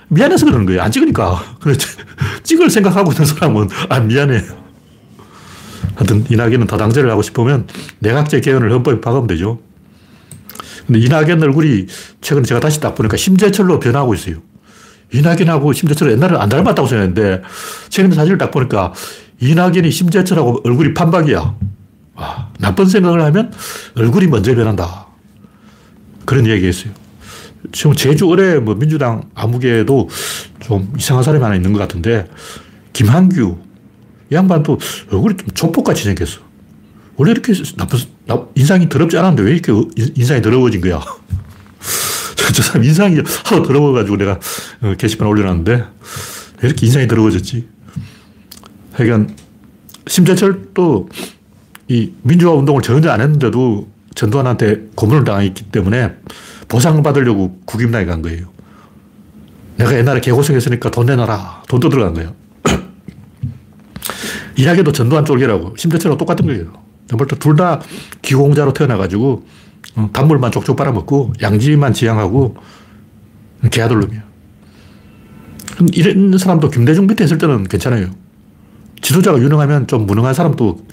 [0.09, 0.83] 미안해서 그러는 거예요.
[0.83, 1.57] 안 찍으니까.
[1.61, 1.77] 그래,
[2.43, 4.43] 찍을 생각하고 있는 사람은, 아, 미안해.
[5.95, 7.67] 하여튼, 이낙연은 다당제를 하고 싶으면
[7.99, 9.61] 내각제 개헌을 헌법에 박으면 되죠.
[10.87, 11.87] 근데 이낙연 얼굴이
[12.23, 14.37] 최근에 제가 다시 딱 보니까 심재철로 변하고 있어요.
[15.13, 17.43] 이낙연하고 심재철은 옛날에 안 닮았다고 생각했는데,
[17.89, 18.93] 최근에 사진을 딱 보니까
[19.41, 21.55] 이낙연이 심재철하고 얼굴이 판박이야.
[22.15, 23.53] 와, 나쁜 생각을 하면
[23.97, 25.07] 얼굴이 먼저 변한다.
[26.25, 26.93] 그런 얘기 했어요.
[27.73, 30.09] 지금 제주 을에 뭐 민주당 아무개도
[30.61, 32.29] 좀 이상한 사람이 하나 있는 것 같은데,
[32.93, 33.59] 김한규,
[34.31, 34.79] 이 양반도
[35.11, 36.41] 얼굴이 좀 족보같이 생겼어.
[37.17, 37.99] 원래 이렇게 나쁜,
[38.55, 39.73] 인상이 더럽지 않았는데 왜 이렇게
[40.15, 41.01] 인상이 더러워진 거야?
[42.55, 44.39] 저 사람 인상이 하도 더러워가지고 내가
[44.83, 47.69] 어, 게시판에 올려놨는데 왜 이렇게 인상이 더러워졌지?
[48.93, 49.37] 하여간
[50.07, 51.09] 심재철도
[51.89, 56.15] 이 민주화 운동을 전혀 안 했는데도 전두환한테 고문을 당했기 때문에
[56.69, 58.49] 보상을 받으려고 국임당에 간 거예요.
[59.77, 61.63] 내가 옛날에 개고생했으니까 돈 내놔라.
[61.69, 62.35] 돈 떠들어간 거예요.
[64.59, 65.75] 이야기도 전두환 쫄기라고.
[65.77, 66.73] 심재철하고 똑같은 거예요.
[67.39, 67.81] 둘다
[68.21, 69.47] 기공자로 태어나가지고 어,
[70.13, 72.57] 단물만 쪽쪽 빨아먹고 양지만 지향하고
[73.71, 74.23] 개아들놈이야.
[75.93, 78.11] 이런 사람도 김대중 밑에 있을 때는 괜찮아요.
[79.01, 80.87] 지도자가 유능하면 좀 무능한 사람도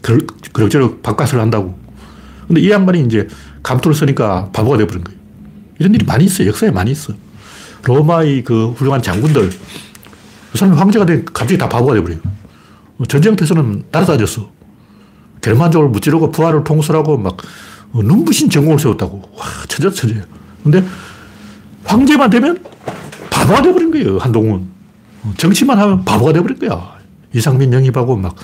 [0.54, 1.78] 그럭저럭 바깥을 한다고.
[2.48, 3.28] 근데 이 양반이 이제
[3.64, 5.20] 감투를 쓰니까 바보가 돼버린 거예요.
[5.80, 6.48] 이런 일이 많이 있어요.
[6.50, 7.14] 역사에 많이 있어.
[7.84, 9.50] 로마의 그 훌륭한 장군들,
[10.52, 12.20] 그 사람이 황제가 된 갑자기 다 바보가 돼버려요.
[13.08, 14.52] 전쟁터에서는 날아다녔어.
[15.42, 17.38] 게르만족을 무찌르고 부하를 통솔하고 막
[18.04, 19.22] 눈부신 전공을 세웠다고.
[19.36, 20.22] 와, 천재 천재.
[20.64, 20.84] 근데
[21.84, 22.64] 황제만 되면
[23.30, 24.18] 바보가 돼버린 거예요.
[24.18, 24.68] 한동훈.
[25.38, 26.96] 정치만 하면 바보가 돼버린 거야.
[27.34, 28.36] 이상민 영입하고 막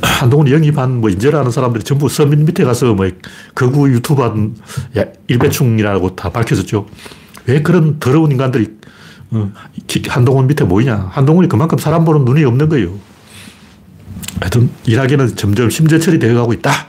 [0.00, 3.08] 한동훈 영입한 뭐 인재라는 사람들이 전부 서민 밑에 가서 뭐
[3.54, 4.56] 거구 유튜브 한
[5.28, 6.86] 일배충이라고 다 밝혀졌죠.
[7.46, 8.68] 왜 그런 더러운 인간들이
[9.30, 9.52] 어,
[10.08, 11.08] 한동훈 밑에 모이냐.
[11.12, 12.94] 한동훈이 그만큼 사람 보는 눈이 없는 거예요.
[14.40, 16.86] 하여튼 일하기는 점점 심재철이 되어가고 있다.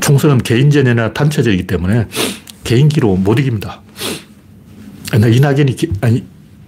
[0.00, 2.08] 총선은 개인전이나 단체전이기 때문에
[2.64, 3.80] 개인기로 못 이깁니다.
[5.14, 6.24] 이낙연이, 아니,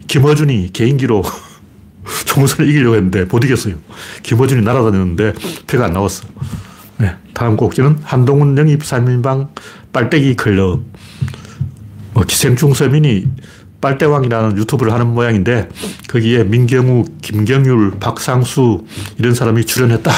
[0.07, 1.23] 김어준이 개인기로
[2.27, 3.75] 총선을 이기려고 했는데 못 이겼어요.
[4.23, 5.33] 김어준이 날아다녔는데
[5.67, 6.27] 표가 안 나왔어.
[6.99, 9.49] 네, 다음 곡지는 한동훈 영입 3인방
[9.93, 10.83] 빨대기 클럽.
[12.15, 13.27] 어, 기생충 서민이
[13.81, 15.69] 빨대왕이라는 유튜브를 하는 모양인데
[16.09, 18.85] 거기에 민경우, 김경률, 박상수
[19.19, 20.11] 이런 사람이 출연했다.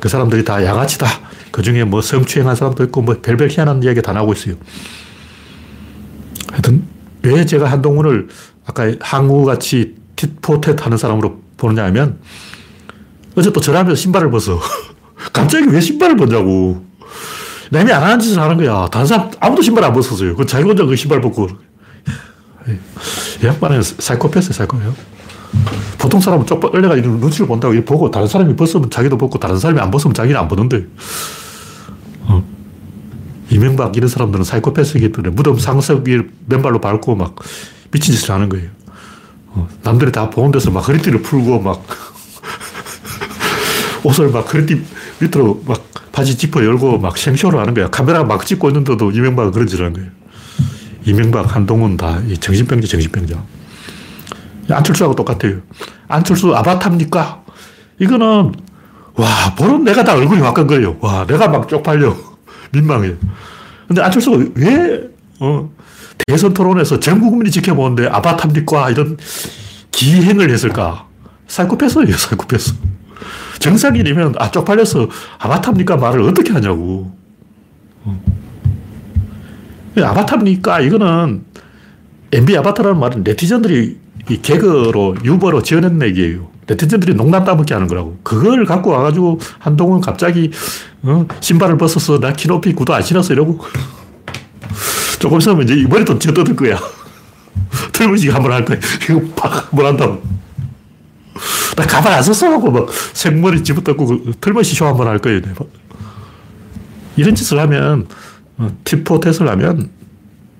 [0.00, 1.06] 그 사람들이 다 양아치다.
[1.50, 4.54] 그 중에 뭐 성추행한 사람도 있고 뭐 별별 희한한 이야기 다 나오고 있어요.
[6.50, 6.84] 하여튼
[7.22, 8.28] 왜 제가 한동훈을
[8.66, 10.36] 아까 항우같이 tit
[10.80, 12.18] 하는 사람으로 보느냐 하면
[13.36, 14.60] 어제 또 전화하면서 신발을 벗어.
[15.32, 16.84] 갑자기 왜 신발을 벗냐고.
[17.70, 18.88] 남이 안 하는 짓을 하는 거야.
[18.90, 20.34] 다른 사람 아무도 신발 안 벗었어요.
[20.34, 21.48] 그 자기 혼자 그 신발 벗고.
[22.68, 24.94] 이 양반은 사이코패스 사이코예요.
[25.98, 29.80] 보통 사람은 쪽박 끌려가 눈치를 본다고 이 보고 다른 사람이 벗으면 자기도 벗고 다른 사람이
[29.80, 30.86] 안 벗으면 자기는 안 벗는데.
[32.22, 32.44] 어.
[33.50, 37.34] 이명박 이런 사람들은 사이코패스이기 때문에 무덤 상석 위에 맨발로 밟고 막
[37.90, 38.68] 미친 짓을 하는 거예요.
[39.48, 39.68] 어.
[39.82, 41.84] 남들이 다 보는 데서 막 허리띠를 풀고 막
[44.04, 44.82] 옷을 막 허리띠
[45.20, 47.88] 밑으로 막 바지 지퍼 열고 막 생쇼를 하는 거야.
[47.88, 50.19] 카메라 막 찍고 있는데도 이명박은 그런 짓을 하는 거예요.
[51.04, 53.42] 이명박, 한동훈 다 정신병자, 정신병자.
[54.70, 55.60] 안철수하고 똑같아요.
[56.08, 57.42] 안철수 아바타입니까?
[57.98, 58.52] 이거는,
[59.14, 60.96] 와, 보는 내가 다 얼굴이 거예요.
[61.00, 62.16] 와, 내가 막 쪽팔려.
[62.72, 63.14] 민망해.
[63.88, 65.08] 근데 안철수가 왜,
[65.40, 65.70] 어,
[66.26, 68.90] 대선 토론에서 전 국민이 지켜보는데 아바타입니까?
[68.90, 69.16] 이런
[69.90, 71.06] 기행을 했을까?
[71.48, 72.74] 사이코패스예요, 사이코패스.
[73.58, 75.08] 정상인이면, 아, 쪽팔려서
[75.38, 75.96] 아바타입니까?
[75.96, 77.12] 말을 어떻게 하냐고.
[78.04, 78.39] 어.
[79.96, 80.80] 아바타입니까?
[80.80, 81.44] 이거는
[82.32, 83.98] MB 아바타라는 말은 네티즌들이
[84.28, 86.48] 이 개그로 유머로 지어낸 얘기예요.
[86.66, 88.18] 네티즌들이 농담 따먹게 하는 거라고.
[88.22, 90.50] 그걸 갖고 와가지고 한동훈 갑자기
[91.02, 91.26] 어?
[91.40, 93.60] 신발을 벗어서 나 키높이 구두 안 신었어 이러고
[95.18, 96.78] 조금 있으면 이제 머리도 쥐어 뜯을 거야.
[97.92, 98.78] 틀무지가 한번 할 거야.
[99.08, 100.22] 이거 팍 한번 한다고.
[101.76, 105.40] 나 가발 안 썼어 하고 막 생머리 집어뜯고 그 틀머시 쇼 한번 할 거예요.
[107.16, 108.06] 이런 짓을 하면
[108.84, 109.90] 티포텟을 하면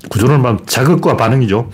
[0.08, 1.70] 구조는 막 자극과 반응이죠.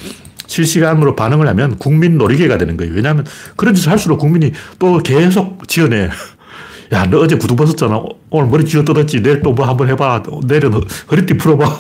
[0.46, 2.92] 실시간으로 반응을 하면 국민 놀이개가 되는 거예요.
[2.94, 3.24] 왜냐하면
[3.56, 6.08] 그런 짓을 할수록 국민이 또 계속 지어내.
[6.92, 8.00] 야, 너 어제 구두 벗었잖아.
[8.30, 9.22] 오늘 머리 쥐어 뜯었지.
[9.22, 10.22] 내일 또 뭐 한번 해봐.
[10.46, 10.72] 내일은
[11.10, 11.78] 허리띠 풀어봐.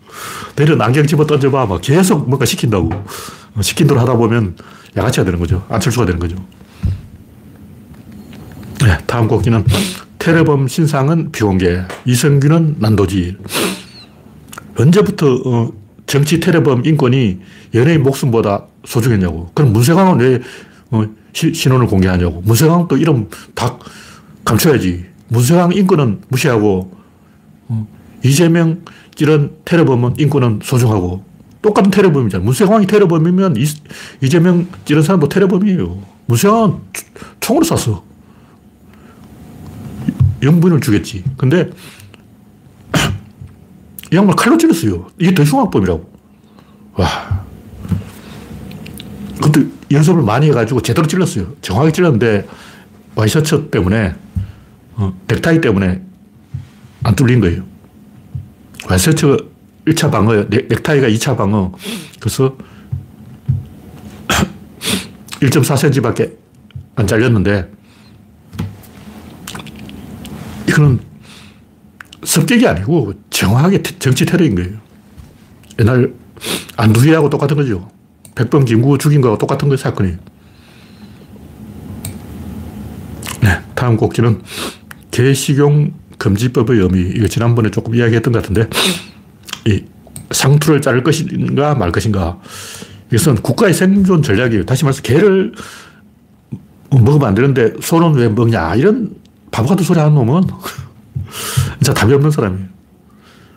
[0.56, 1.66] 내일은 안경 집어 던져봐.
[1.66, 2.90] 막 계속 뭔가 시킨다고.
[3.60, 4.56] 시킨 대로 하다 보면
[4.96, 5.64] 양아치가 되는 거죠.
[5.68, 6.36] 안철수가 되는 거죠.
[8.80, 9.64] 네, 다음 곡기는
[10.18, 13.38] 테러범 신상은 비공개, 이성균은 난도질.
[14.78, 15.72] 언제부터 어,
[16.06, 17.38] 정치 테러범 인권이
[17.74, 19.50] 연예인 목숨보다 소중했냐고.
[19.54, 20.40] 그럼 문세광은 왜
[20.90, 22.42] 어, 시, 신원을 공개하냐고.
[22.42, 23.78] 문세광 또 이름 다
[24.44, 25.06] 감춰야지.
[25.28, 26.92] 문세광 인권은 무시하고
[27.68, 27.88] 어,
[28.24, 28.82] 이재명
[29.18, 31.24] 이런 테러범은 인권은 소중하고
[31.62, 32.44] 똑같은 테러범이잖아.
[32.44, 33.64] 문세광이 테러범이면 이,
[34.22, 35.98] 이재명 이런 사람도 테러범이에요.
[36.26, 36.74] 문세광은
[37.40, 38.04] 총으로 쐈어.
[40.42, 41.24] 영분을 주겠지.
[41.36, 41.70] 근데
[44.16, 45.08] 이 양반 칼로 찔렀어요.
[45.18, 46.10] 이게 대중학범이라고.
[46.94, 47.44] 와.
[49.42, 51.52] 근데 연습을 많이 해가지고 제대로 찔렀어요.
[51.60, 52.48] 정확히 찔렀는데
[53.14, 54.14] 와이셔츠 때문에,
[54.94, 56.02] 어, 넥타이 때문에
[57.02, 57.62] 안 뚫린 거예요.
[58.88, 59.36] 와이셔츠
[59.86, 61.72] 1차 방어, 넥타이가 2차 방어.
[62.18, 62.56] 그래서
[65.40, 66.32] 1.4cm 밖에
[66.94, 67.70] 안 잘렸는데,
[70.68, 71.00] 이거는
[72.26, 74.78] 습격이 아니고 정확하게 정치 테러인 거예요.
[75.78, 76.12] 옛날
[76.76, 77.88] 안두희하고 똑같은 거죠.
[78.34, 80.18] 백범 김구 죽인 거하고 똑같은 거 사건이에요.
[83.42, 84.42] 네, 다음 곡지는
[85.12, 87.12] 개식용 금지법의 의미.
[87.14, 88.68] 이거 지난번에 조금 이야기했던 것 같은데,
[89.66, 89.84] 이
[90.32, 92.40] 상투를 자를 것인가 말 것인가.
[93.08, 94.64] 이것은 국가의 생존 전략이에요.
[94.66, 95.52] 다시 말해서 개를
[96.90, 98.74] 먹으면 안 되는데 소는 왜 먹냐.
[98.74, 99.14] 이런
[99.52, 100.42] 바보 같은 소리 하는 놈은
[101.74, 102.66] 진짜 답이 없는 사람이에요.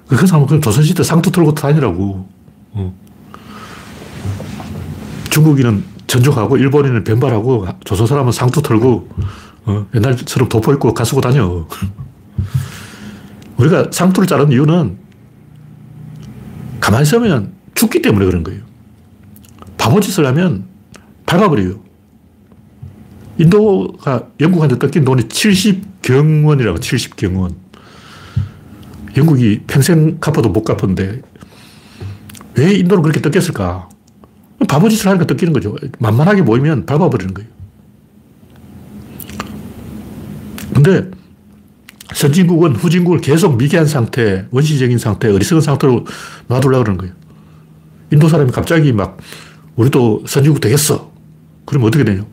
[0.07, 2.27] 그 사람은 그냥 조선시대 상투 털고 다니라고.
[2.71, 2.93] 어.
[5.29, 9.09] 중국인은 전족하고 일본인은 변발하고 조선 사람은 상투 털고
[9.65, 11.67] 어, 옛날처럼 도포 입고 가쓰고 다녀.
[13.57, 14.97] 우리가 상투를 자른 이유는
[16.79, 18.61] 가만히 있으면 죽기 때문에 그런 거예요.
[19.77, 20.65] 바보짓을 하면
[21.25, 21.88] 밟아버려요.
[23.39, 27.55] 인도가 영국한테 뜯긴 돈이 70경원이라고, 70경원.
[29.17, 31.21] 영국이 평생 갚아도 못 갚았는데
[32.55, 33.89] 왜 인도는 그렇게 뜯겼을까?
[34.67, 35.75] 바보 짓을 하니까 뜯기는 거죠.
[35.99, 37.49] 만만하게 모이면 밟아버리는 거예요.
[40.73, 41.09] 근데
[42.13, 46.05] 선진국은 후진국을 계속 미개한 상태, 원시적인 상태, 어리석은 상태로
[46.47, 47.13] 놔두려고 그러는 거예요.
[48.11, 49.17] 인도 사람이 갑자기 막
[49.75, 51.11] 우리도 선진국 되겠어.
[51.65, 52.25] 그러면 어떻게 되냐?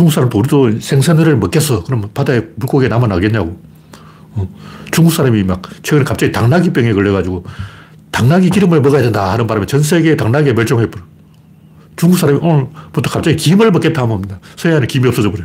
[0.00, 1.84] 중국 사람도 우리도 생선회를 먹겠어.
[1.84, 3.60] 그러면 바다에 물고기 남아나겠냐고.
[4.32, 4.48] 어.
[4.90, 7.44] 중국 사람이 막 최근에 갑자기 당나귀병에 걸려가지고
[8.10, 11.04] 당나귀 기름을 먹어야 된다 하는 바람에 전 세계에 당나귀가 멸종해버려.
[11.96, 14.24] 중국 사람이 오늘부터 갑자기 김을 먹겠다 하면
[14.56, 15.44] 서해안에 김이 없어져 버려.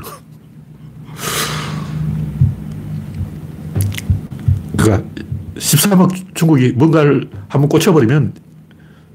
[4.77, 5.09] 그러니까
[5.57, 8.35] 13억 중국이 뭔가를 한번 꽂혀버리면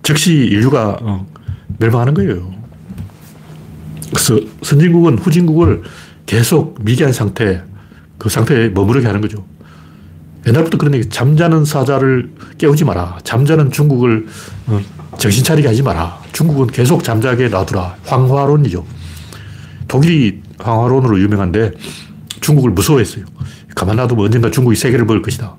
[0.03, 1.27] 즉시 인류가 어,
[1.79, 2.60] 멸망하는 거예요.
[4.11, 5.83] 그래서 선진국은 후진국을
[6.27, 7.63] 계속 미개한 상태,
[8.19, 9.45] 그 상태에 머무르게 하는 거죠.
[10.47, 13.19] 옛날부터 그런 얘기, 잠자는 사자를 깨우지 마라.
[13.25, 14.27] 잠자는 중국을
[14.67, 14.81] 어,
[15.19, 16.19] 정신 차리게 하지 마라.
[16.33, 17.97] 중국은 계속 잠자게 놔두라.
[18.05, 18.85] 황화론이죠.
[19.87, 21.73] 독일이 황화론으로 유명한데
[22.41, 23.25] 중국을 무서워했어요.
[23.75, 25.57] 가만 놔두면 언젠가 중국이 세계를 먹을 것이다.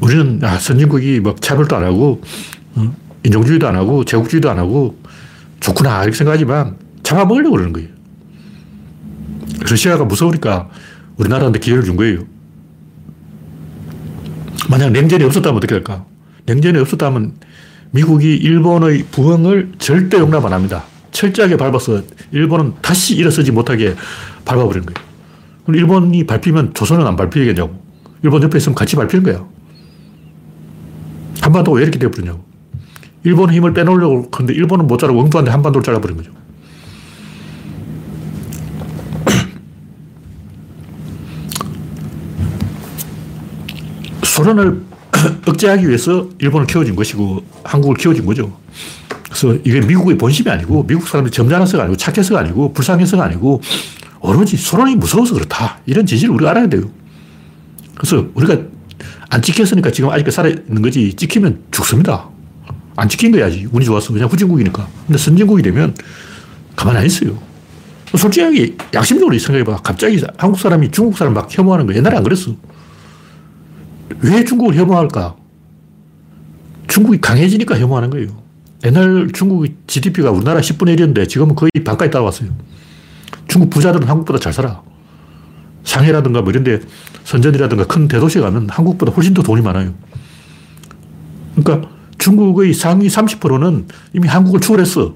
[0.00, 2.20] 우리는 아, 선진국이 뭐 차별도 안 하고
[2.74, 4.96] 어, 인종주의도 안 하고 제국주의도 안 하고
[5.60, 7.88] 좋구나 이렇게 생각하지만 잡아먹으려고 그러는 거예요.
[9.68, 10.70] 러시아가 무서우니까
[11.16, 12.24] 우리나라한테 기회를 준 거예요.
[14.68, 16.04] 만약 냉전이 없었다면 어떻게 될까?
[16.46, 17.34] 냉전이 없었다면
[17.92, 20.84] 미국이 일본의 부흥을 절대 용납 안 합니다.
[21.10, 23.96] 철저하게 밟아서 일본은 다시 일어서지 못하게
[24.44, 25.08] 밟아버린 거예요.
[25.64, 27.82] 그럼 일본이 밟히면 조선은 안 밟히겠냐고.
[28.22, 29.44] 일본 옆에 있으면 같이 밟히는 거야.
[31.40, 32.49] 한반도가 왜 이렇게 되어버리냐고.
[33.24, 36.30] 일본의 힘을 빼놓으려고 그런데 일본은 못 자르고 엉뚱한데 한반도를 잘라버린 거죠.
[44.24, 44.82] 소련을
[45.46, 48.56] 억제하기 위해서 일본을 키워준 것이고 한국을 키워준 거죠.
[49.24, 53.60] 그래서 이게 미국의 본심이 아니고 미국 사람들이 점잖아서가 아니고 착해서가 아니고 불쌍해서가 아니고
[54.20, 55.78] 오로지 소련이 무서워서 그렇다.
[55.84, 56.90] 이런 진실을 우리가 알아야 돼요.
[57.94, 58.56] 그래서 우리가
[59.28, 62.29] 안 찍혔으니까 지금 아직 살아있는 거지 찍히면 죽습니다.
[63.00, 63.66] 안 찍힌 거야지.
[63.72, 64.12] 운이 좋았어.
[64.12, 64.86] 그냥 후진국이니까.
[65.06, 65.94] 근데 선진국이 되면
[66.76, 67.38] 가만히 안 있어요.
[68.14, 69.76] 솔직하게 양심적으로 생각해봐.
[69.78, 72.54] 갑자기 한국 사람이 중국 사람 막 혐오하는 거 옛날에 안 그랬어.
[74.20, 75.34] 왜 중국을 혐오할까?
[76.88, 78.42] 중국이 강해지니까 혐오하는 거예요.
[78.84, 82.50] 옛날 중국의 GDP가 우리나라 10분의 1이었는데 지금은 거의 반까지 따라왔어요.
[83.48, 84.82] 중국 부자들은 한국보다 잘 살아.
[85.84, 86.80] 상해라든가 뭐 이런 데
[87.24, 89.94] 선전이라든가 큰 대도시에 가면 한국보다 훨씬 더 돈이 많아요.
[91.54, 95.14] 그러니까 중국의 상위 30%는 이미 한국을 추월했어.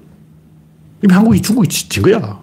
[1.04, 2.42] 이미 한국이 중국이 진 거야.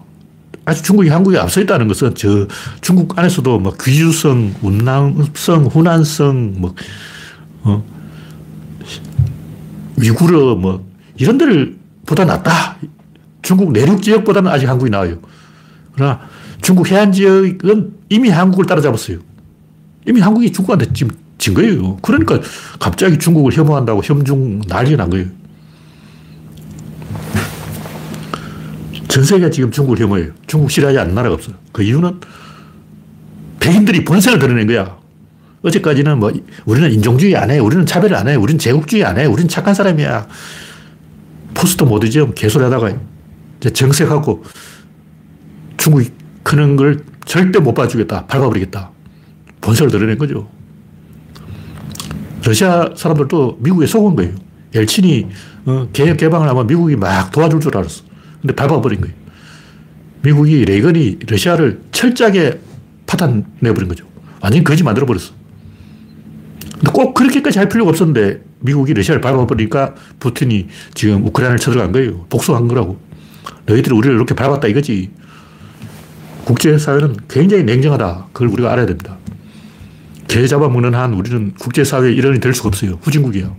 [0.64, 2.46] 아직 중국이 한국에 앞서 있다는 것은 저
[2.80, 6.74] 중국 안에서도 뭐 귀주성, 운남성, 후난성, 뭐,
[7.64, 7.84] 어,
[9.96, 12.76] 위구르 뭐 이런 데를 보다 낫다.
[13.42, 15.18] 중국 내륙 지역보다는 아직 한국이 나아요.
[15.92, 16.20] 그러나
[16.60, 19.18] 중국 해안 지역은 이미 한국을 따라잡았어요.
[20.06, 21.96] 이미 한국이 중국한테 지금 진 거예요.
[21.96, 22.40] 그러니까
[22.78, 25.26] 갑자기 중국을 혐오한다고 혐중 난리가 난 거예요.
[29.08, 30.30] 전 세계가 지금 중국을 혐오해요.
[30.46, 31.56] 중국 싫어하지 않는 나라가 없어요.
[31.72, 32.20] 그 이유는
[33.58, 34.96] 백인들이 본색을 드러낸 거야.
[35.62, 36.32] 어제까지는 뭐,
[36.64, 37.58] 우리는 인종주의 안 해.
[37.58, 38.36] 우리는 차별을 안 해.
[38.36, 39.24] 우리는 제국주의 안 해.
[39.24, 40.28] 우리는 착한 사람이야.
[41.54, 42.92] 포스트 모디즘 개소리 하다가
[43.58, 44.44] 이제 정색하고
[45.76, 46.10] 중국이
[46.44, 48.26] 크는 걸 절대 못 봐주겠다.
[48.26, 48.92] 밟아버리겠다.
[49.60, 50.48] 본색을 드러낸 거죠.
[52.44, 54.32] 러시아 사람들도 미국에 속은 거예요.
[54.74, 55.28] 엘친이
[55.66, 58.04] 어, 개혁 개방을 하면 미국이 막 도와줄 줄 알았어.
[58.40, 59.14] 근데 밟아버린 거예요.
[60.22, 62.60] 미국이 레이건이 러시아를 철저하게
[63.06, 64.06] 파탄내버린 거죠.
[64.40, 65.32] 완전히 거지 만들어버렸어.
[66.74, 72.26] 근데 꼭 그렇게까지 할 필요가 없었는데 미국이 러시아를 밟아버리니까 푸틴이 지금 우크라이나를 쳐들어간 거예요.
[72.28, 72.98] 복수한 거라고.
[73.66, 75.10] 너희들이 우리를 이렇게 밟았다 이거지.
[76.44, 78.28] 국제사회는 굉장히 냉정하다.
[78.32, 79.16] 그걸 우리가 알아야 됩니다.
[80.32, 82.92] 개 잡아먹는 한 우리는 국제사회의 일원이 될 수가 없어요.
[83.02, 83.54] 후진국이야.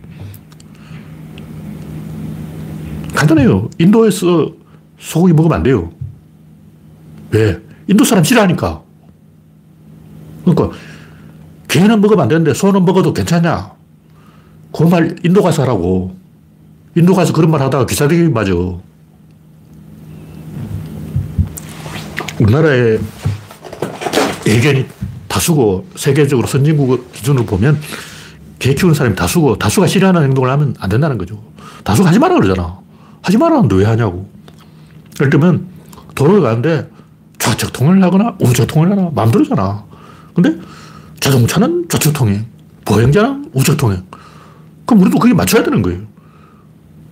[3.13, 3.69] 간단해요.
[3.77, 4.51] 인도에서
[4.97, 5.91] 소고기 먹으면 안 돼요.
[7.29, 7.61] 왜?
[7.87, 8.81] 인도 사람 싫어하니까.
[10.43, 10.75] 그러니까
[11.67, 13.71] 개는 먹으면 안 되는데 소는 먹어도 괜찮냐?
[14.75, 16.15] 그 말 인도 가서 하라고.
[16.95, 18.51] 인도 가서 그런 말 하다가 기사되기 맞아.
[22.39, 22.99] 우리나라의
[24.47, 24.87] 의견이
[25.33, 27.79] 다수고 세계적으로 선진국 기준으로 보면
[28.59, 31.41] 개 키우는 사람이 다수고 다수가 싫어하는 행동을 하면 안 된다는 거죠.
[31.83, 32.77] 다수가 하지 마라 그러잖아.
[33.23, 34.29] 하지 말라는데 왜 하냐고.
[35.19, 35.65] 예를 들면
[36.13, 36.87] 도로를 가는데
[37.39, 39.83] 좌측 통행을 하거나 우측 통행을 하나 마음대로잖아.
[40.35, 40.55] 근데
[41.19, 42.45] 자동차는 좌측 통행,
[42.85, 44.03] 보행자는 우측 통행.
[44.85, 46.01] 그럼 우리도 그게 맞춰야 되는 거예요.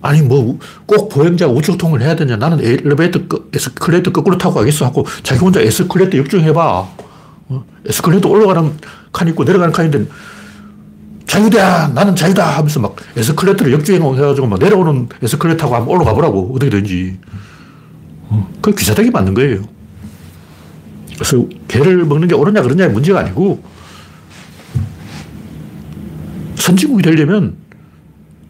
[0.00, 2.36] 아니, 뭐, 꼭 보행자 우측 통을 해야 되냐.
[2.36, 3.20] 나는 엘리베이터,
[3.52, 4.86] 에스컬레이터 거꾸로 타고 가겠어.
[4.86, 7.11] 하고 자기 혼자 에스컬레이터 역주행해봐.
[7.52, 7.64] 어?
[7.86, 8.72] 에스컬레이터 올라가는
[9.12, 10.06] 칸 있고 내려가는 칸인데
[11.26, 11.88] 자유다!
[11.88, 12.58] 나는 자유다!
[12.58, 16.54] 하면서 막 에스컬레이터를 역주행해가지고 막 내려오는 에스컬레이터 타고 한번 올라가 보라고.
[16.54, 17.18] 어떻게 되는지.
[18.28, 19.62] 어, 그 귀사되게 맞는 거예요.
[21.14, 23.62] 그래서 개를 먹는 게 옳으냐 그러냐의 문제가 아니고
[26.56, 27.56] 선진국이 되려면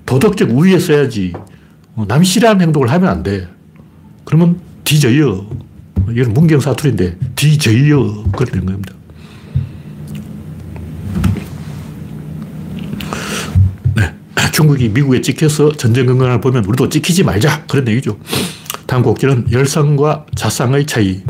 [0.07, 1.33] 도덕적 우위에 써야지
[1.95, 3.49] 어, 남이 싫어하는 행동을 하면 안 돼.
[4.25, 5.47] 그러면 뒤져요.
[6.11, 8.23] 이건 문경 사투리인데 뒤져요.
[8.31, 8.95] 그렇게 된 겁니다.
[13.97, 14.15] 네.
[14.53, 17.65] 중국이 미국에 찍혀서 전쟁 건강을 보면 우리도 찍히지 말자.
[17.67, 18.17] 그런 얘기죠.
[18.87, 21.23] 다음 곡지는 열상과 자상의 차이.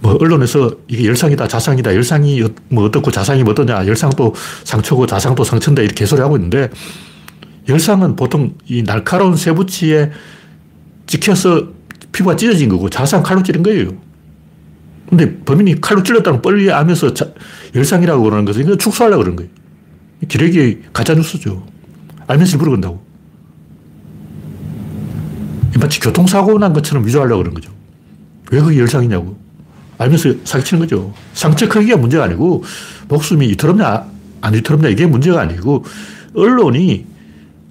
[0.00, 5.82] 뭐 언론에서 이게 열상이다, 자상이다, 열상이 뭐 어떻고 자상이 뭐 어떠냐, 열상도 상처고 자상도 상처인다
[5.82, 6.68] 이렇게 개소리 하고 있는데
[7.68, 10.10] 열상은 보통 이 날카로운 쇠붙이에
[11.06, 11.68] 찍혀서
[12.10, 14.09] 피부가 찢어진 거고 자상 칼로 찌른 거예요.
[15.10, 17.12] 근데 범인이 칼로 찔렀다는 뻘리 하면서
[17.74, 19.50] 열상이라고 그러는 것은 이거 축소하려고 그런 거예요.
[20.28, 21.66] 기레기 가짜뉴스죠.
[22.28, 23.04] 알면서 일부러 그런다고.
[25.80, 27.72] 마치 교통사고 난 것처럼 위조하려고 그런 거죠.
[28.52, 29.36] 왜 그게 열상이냐고.
[29.98, 31.12] 알면서 사기치는 거죠.
[31.34, 32.62] 상처 크기가 문제가 아니고
[33.08, 34.04] 목숨이 이토롭냐
[34.40, 35.84] 안 이토롭냐 이게 문제가 아니고
[36.34, 37.06] 언론이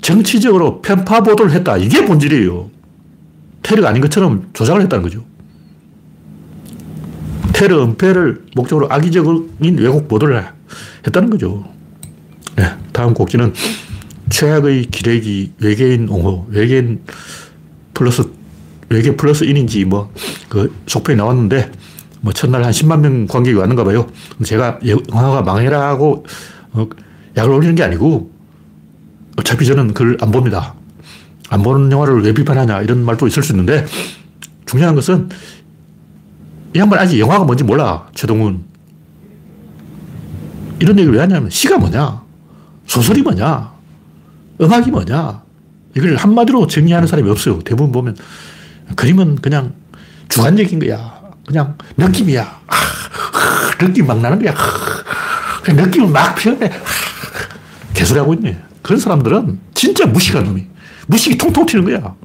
[0.02, 1.78] 정치적으로 편파 보도를 했다.
[1.78, 2.69] 이게 본질이에요.
[3.63, 5.23] 테러가 아닌 것처럼 조작을 했다는 거죠.
[7.59, 10.47] 테러 은폐를 목적으로 악의적인 왜곡 보도를
[11.05, 11.65] 했다는 거죠.
[12.55, 13.53] 네, 다음 곡지는
[14.29, 17.01] 최악의 기레기 외계인 옹호, 외계인
[17.93, 18.23] 플러스,
[18.87, 20.09] 외계 플러스 인인지 뭐,
[20.47, 21.69] 그 속편이 나왔는데,
[22.21, 24.07] 뭐 첫날 한 10만 명 관객이 왔는가 봐요.
[24.41, 26.25] 제가 영화가 망해라고
[26.71, 26.87] 어,
[27.35, 28.31] 약을 올리는 게 아니고
[29.35, 30.75] 어차피 저는 그걸 안 봅니다.
[31.49, 33.85] 안 보는 영화를 왜 비판하냐 이런 말도 있을 수 있는데
[34.65, 35.29] 중요한 것은
[36.75, 38.08] 이 양반 아직 영화가 뭔지 몰라.
[38.13, 38.63] 최동훈.
[40.79, 42.21] 이런 얘기를 왜 하냐면 시가 뭐냐?
[42.86, 43.71] 소설이 뭐냐?
[44.62, 45.41] 음악이 뭐냐?
[45.95, 47.60] 이걸 한마디로 정리하는 사람이 없어요.
[47.60, 48.15] 대부분 보면
[48.95, 49.73] 그림은 그냥
[50.29, 51.19] 주관적인 거야.
[51.45, 52.60] 그냥 느낌이야.
[52.67, 52.75] 아,
[53.79, 54.53] 느낌 막 나는 거야.
[55.63, 56.71] 그냥 느낌을 막 표현해.
[57.93, 58.62] 개소리하고 있네.
[58.82, 60.65] 그런 사람들은 진짜 무식한 놈이.
[61.08, 62.15] 무식이 통통 튀는 거야.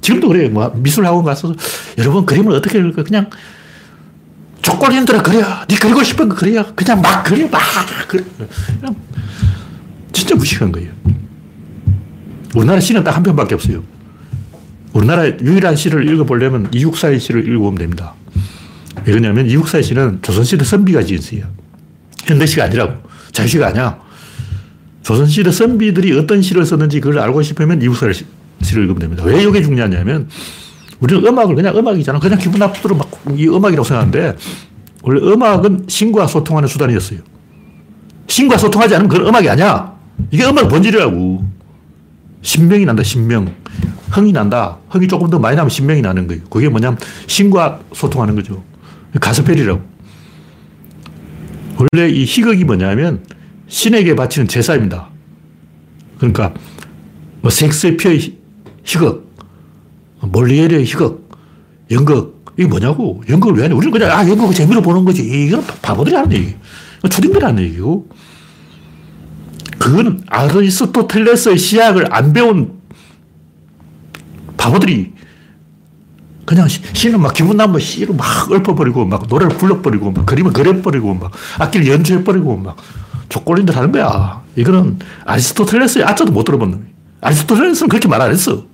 [0.00, 0.50] 지금도 그래요.
[0.50, 1.54] 뭐 미술학원 가서
[1.98, 3.02] 여러분 그림을 어떻게 그릴까?
[3.04, 3.30] 그냥
[4.64, 5.64] 조건인들아 그려.
[5.68, 6.64] 네 그리고 싶은 거 그려.
[6.74, 7.46] 그냥 막 그려.
[7.48, 7.60] 막.
[8.08, 8.96] 그냥
[10.12, 10.90] 진짜 무식한 거예요.
[12.54, 13.82] 우리나라 시는 딱 한 편밖에 없어요.
[14.92, 18.14] 우리나라 유일한 시를 읽어보려면 이육사의 시를 읽어보면 됩니다.
[19.04, 21.46] 왜 그러냐면 이국사의 시는 조선시대 선비가 지은 시예요.
[22.24, 22.94] 현대시가 아니라고.
[23.32, 23.98] 자유시가 아니야.
[25.02, 28.14] 조선시대 선비들이 어떤 시를 썼는지 그걸 알고 싶으면 이국사의
[28.62, 29.24] 시를 읽으면 됩니다.
[29.24, 30.28] 왜 이게 중요하냐면
[31.04, 32.18] 우리는 음악을 그냥 음악이잖아.
[32.18, 34.36] 그냥 기분 나쁘도록 막 이 음악이라고 생각하는데
[35.02, 37.20] 원래 음악은 신과 소통하는 수단이었어요.
[38.26, 39.94] 신과 소통하지 않으면 그건 음악이 아니야.
[40.30, 41.44] 이게 음악 본질이라고.
[42.42, 43.54] 신명이 난다, 신명.
[44.10, 44.78] 흥이 난다.
[44.90, 46.42] 흥이 조금 더 많이 나면 신명이 나는 거예요.
[46.50, 48.62] 그게 뭐냐면 신과 소통하는 거죠.
[49.20, 49.80] 가스펠이라고.
[51.78, 53.24] 원래 이 희극이 뭐냐면
[53.68, 55.08] 신에게 바치는 제사입니다.
[56.18, 56.52] 그러니까
[57.40, 58.38] 뭐 섹스피어의
[58.84, 59.23] 희극,
[60.30, 61.28] 몰리엘의 희극,
[61.90, 63.22] 연극, 이게 뭐냐고.
[63.28, 63.74] 연극을 왜 하냐.
[63.74, 65.22] 우리는 그냥, 아, 연극을 재미로 보는 거지.
[65.22, 66.54] 이건 바보들이 하는 얘기.
[67.08, 68.08] 초딩들이 하는 얘기고.
[69.78, 72.80] 그건 아리스토텔레스의 시약을 안 배운
[74.56, 75.12] 바보들이
[76.46, 81.32] 그냥 시는 막 기분 나면 시를 막 읊어버리고 막 노래를 불러버리고 막 그림을 그려버리고 막
[81.58, 82.76] 악기를 연주해버리고 막
[83.28, 84.42] 족골린들 하는 거야.
[84.56, 86.82] 이거는 아리스토텔레스의 아자도 못 들어본 놈이.
[87.20, 88.64] 아리스토텔레스는 그렇게 말 안 했어.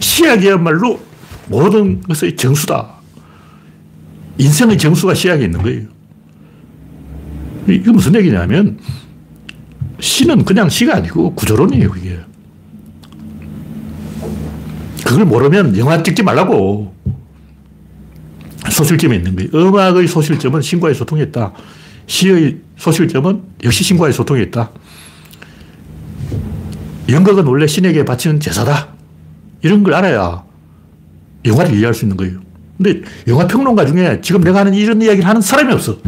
[0.00, 1.00] 시약이야말로
[1.48, 3.00] 모든 것의 정수다.
[4.38, 5.82] 인생의 정수가 시약에 있는 거예요.
[7.68, 8.78] 이게 무슨 얘기냐면
[10.00, 12.18] 시는 그냥 시가 아니고 구조론이에요, 그게.
[15.04, 16.94] 그걸 모르면 영화 찍지 말라고.
[18.70, 19.50] 소실점이 있는 거예요.
[19.52, 21.52] 음악의 소실점은 신과의 소통에 있다.
[22.06, 24.70] 시의 소실점은 역시 신과의 소통에 있다.
[27.08, 28.99] 연극은 원래 신에게 바치는 제사다.
[29.62, 30.42] 이런 걸 알아야
[31.44, 32.40] 영화를 이해할 수 있는 거예요.
[32.76, 35.98] 근데 영화 평론가 중에 지금 내가 하는 이런 이야기를 하는 사람이 없어.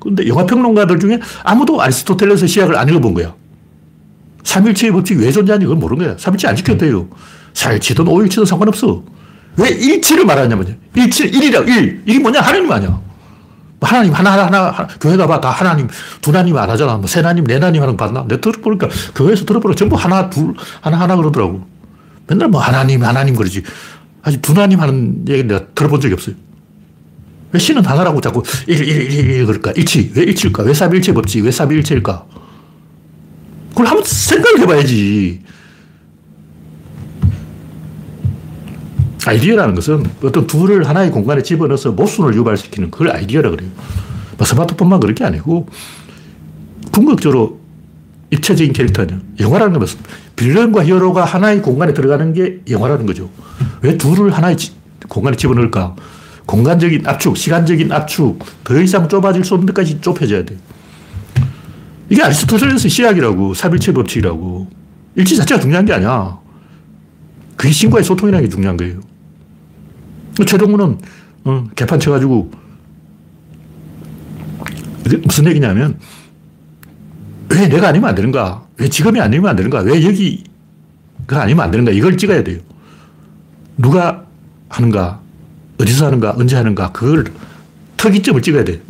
[0.00, 3.34] 근데 영화 평론가들 중에 아무도 아리스토텔레스 시약을 안 읽어본 거야.
[4.42, 6.16] 3일체의 법칙이 왜 존재하는지 그걸 모르는 거야.
[6.16, 7.08] 3일체 안 지켜도 돼요.
[7.54, 9.02] 4일치든 5일치든 상관없어.
[9.56, 10.74] 왜 일치를 말하냐면요.
[10.94, 12.02] 일치, 일이라, 일.
[12.06, 12.40] 이게 뭐냐?
[12.40, 12.90] 하나님 아니야.
[13.78, 15.40] 뭐 하나님, 하나, 하나, 하나, 교회 가봐.
[15.40, 15.88] 다 하나님,
[16.20, 16.96] 두나님 안 하잖아.
[16.96, 18.26] 뭐 세나님, 네나님 하는 거 봤나?
[18.28, 21.66] 내가 들어보니까 교회에서 들어보니까 전부 하나, 둘, 하나, 하나 그러더라고.
[22.28, 23.62] 맨날 뭐 하나님, 하나님 그러지.
[24.22, 26.34] 아직 두나님 하는 얘기 내가 들어본 적이 없어요.
[27.52, 29.72] 왜 신은 하나라고 자꾸 일, 일, 일, 일, 그럴까?
[29.72, 30.12] 일치.
[30.14, 30.64] 왜 일치일까?
[30.64, 31.44] 왜 삼일체 법칙?
[31.44, 32.26] 왜 삼일체일까?
[33.70, 35.42] 그걸 한번 생각을 해봐야지.
[39.26, 43.70] 아이디어라는 것은 어떤 둘을 하나의 공간에 집어넣어서 모순을 유발시키는 그걸 아이디어라 그래요.
[44.36, 45.68] 뭐 스마트폰만 그런 게 아니고
[46.92, 47.60] 궁극적으로
[48.30, 49.20] 입체적인 캐릭터냐.
[49.40, 49.98] 영화라는 것은
[50.34, 53.30] 빌런과 히어로가 하나의 공간에 들어가는 게 영화라는 거죠.
[53.82, 54.56] 왜 둘을 하나의
[55.08, 55.94] 공간에 집어넣을까?
[56.46, 60.56] 공간적인 압축, 시간적인 압축, 더 이상 좁아질 수 없는 데까지 좁혀져야 돼.
[62.08, 64.68] 이게 아리스토텔레스 시약이라고, 사일체 법칙이라고.
[65.16, 66.38] 일치 자체가 중요한 게 아니야.
[67.56, 69.00] 그게 신과의 소통이라는 게 중요한 거예요.
[70.46, 70.98] 최동훈은
[71.44, 72.50] 어, 개판 쳐가지고
[75.24, 75.98] 무슨 얘기냐면
[77.48, 78.66] 왜 내가 아니면 안 되는가?
[78.78, 79.80] 왜 지금이 아니면 안 되는가?
[79.80, 81.92] 왜 여기가 아니면 안 되는가?
[81.92, 82.58] 이걸 찍어야 돼요.
[83.76, 84.24] 누가
[84.68, 85.20] 하는가?
[85.80, 86.34] 어디서 하는가?
[86.36, 86.92] 언제 하는가?
[86.92, 87.24] 그걸
[87.96, 88.80] 특이점을 찍어야 돼.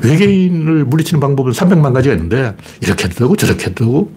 [0.00, 4.12] 외계인을 물리치는 방법은 300만 가지가 있는데 이렇게 해도 되고 저렇게 해도 되고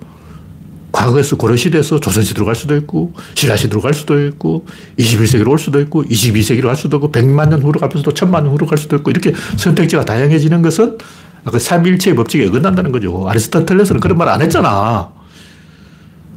[0.91, 4.65] 과거에서 고려시대에서 조선시대로 갈 수도 있고 신라시대로 갈 수도 있고
[4.99, 8.47] 21세기로 올 수도 있고 22세기로 갈 수도 있고 100만 년 후로 갈 수도 1000만 년
[8.49, 10.97] 후로 갈 수도 있고 이렇게 선택지가 다양해지는 것은
[11.45, 13.27] 그 삼일체의 법칙에 어긋난다는 거죠.
[13.29, 15.09] 아리스토텔레스는 그런 말 안 했잖아.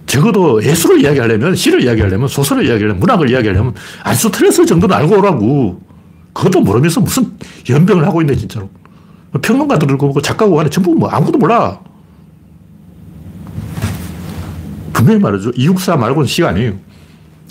[0.07, 5.80] 적어도 예술을 이야기하려면, 시를 이야기하려면, 소설을 이야기하려면, 문학을 이야기하려면 아리스토텔레스 정도는 알고 오라고.
[6.32, 7.32] 그것도 모르면서 무슨
[7.68, 8.68] 연병을 하고 있네, 진짜로.
[9.42, 11.80] 평론가들을 보고 작가고 하는 전부 뭐 아무것도 몰라.
[14.92, 15.50] 분명히 말하죠.
[15.55, 16.74] 이육사 말고는 시가 아니에요.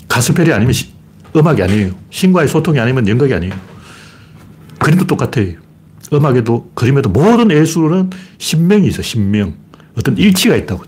[0.08, 0.92] 가스펠이 아니면 시,
[1.36, 1.92] 음악이 아니에요.
[2.10, 3.54] 신과의 소통이 아니면 연극이 아니에요.
[4.78, 5.63] 그림도 똑같아요.
[6.16, 9.54] 음악에도 그림에도 모든 예술은 신명이 있어, 신명.
[9.96, 10.84] 어떤 일치가 있다고.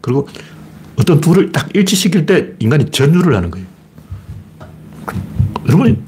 [0.00, 0.28] 그리고
[0.96, 3.66] 어떤 둘을 딱 일치시킬 때 인간이 전율을 하는 거예요.
[5.66, 6.02] 여러분,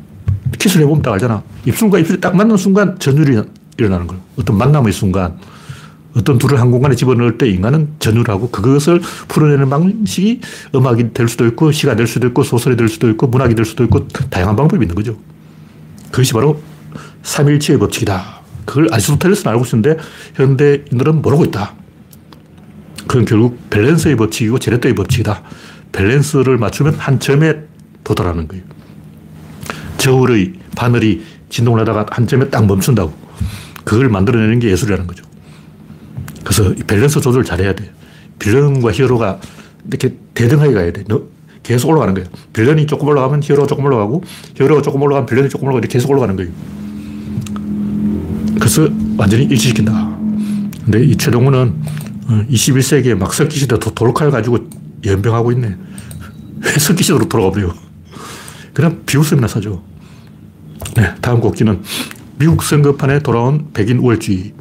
[0.58, 1.42] 키스를 해보면 딱 알잖아.
[1.66, 3.42] 입술과 입술이 딱 맞는 순간 전율이
[3.76, 4.22] 일어나는 거예요.
[4.38, 5.36] 어떤 만남의 순간.
[6.16, 10.40] 어떤 둘을 한 공간에 집어넣을 때 인간은 전율하고 그것을 풀어내는 방식이
[10.74, 13.84] 음악이 될 수도 있고 시가 될 수도 있고 소설이 될 수도 있고 문학이 될 수도
[13.84, 15.16] 있고 다양한 방법이 있는 거죠.
[16.10, 16.60] 그것이 바로
[17.22, 18.37] 삼일치의 법칙이다.
[18.68, 19.96] 그걸 아리스토텔레스는 알고 있었는데
[20.34, 21.72] 현대인들은 모르고 있다.
[23.06, 25.42] 그건 결국 밸런스의 법칙이고 제레토의 법칙이다.
[25.92, 27.60] 밸런스를 맞추면 한 점에
[28.04, 28.62] 도달하는 거예요.
[29.96, 33.14] 저울의 바늘이 진동을 하다가 한 점에 딱 멈춘다고.
[33.84, 35.24] 그걸 만들어내는 게 예술이라는 거죠.
[36.44, 37.90] 그래서 밸런스 조절을 잘해야 돼.
[38.38, 39.40] 빌런과 히어로가
[39.86, 41.04] 이렇게 대등하게 가야 돼.
[41.62, 42.28] 계속 올라가는 거예요.
[42.52, 44.22] 빌런이 조금 올라가면 히어로가 조금 올라가고,
[44.56, 46.50] 히어로가 조금 올라가면 빌런이 조금 올라가고, 계속 올라가는 거예요.
[48.58, 50.18] 그래서 완전히 일치시킨다.
[50.84, 51.74] 근데 이 최동훈은
[52.50, 54.68] 21세기에 어, 막 석기시대 돌칼 가지고
[55.04, 55.76] 연병하고 있네.
[56.60, 57.74] 왜 석기시대로 돌아가버려?
[58.74, 59.82] 그냥 비웃음이나 사죠.
[60.96, 61.82] 네, 다음 곡기는
[62.38, 64.52] 미국 선거판에 돌아온 백인 우월주의.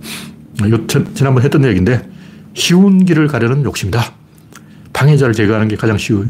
[0.65, 2.09] 이거 지난번 했던 얘기인데,
[2.55, 4.13] 쉬운 길을 가려는 욕심이다.
[4.93, 6.27] 방해자를 제거하는 게 가장 쉬워요.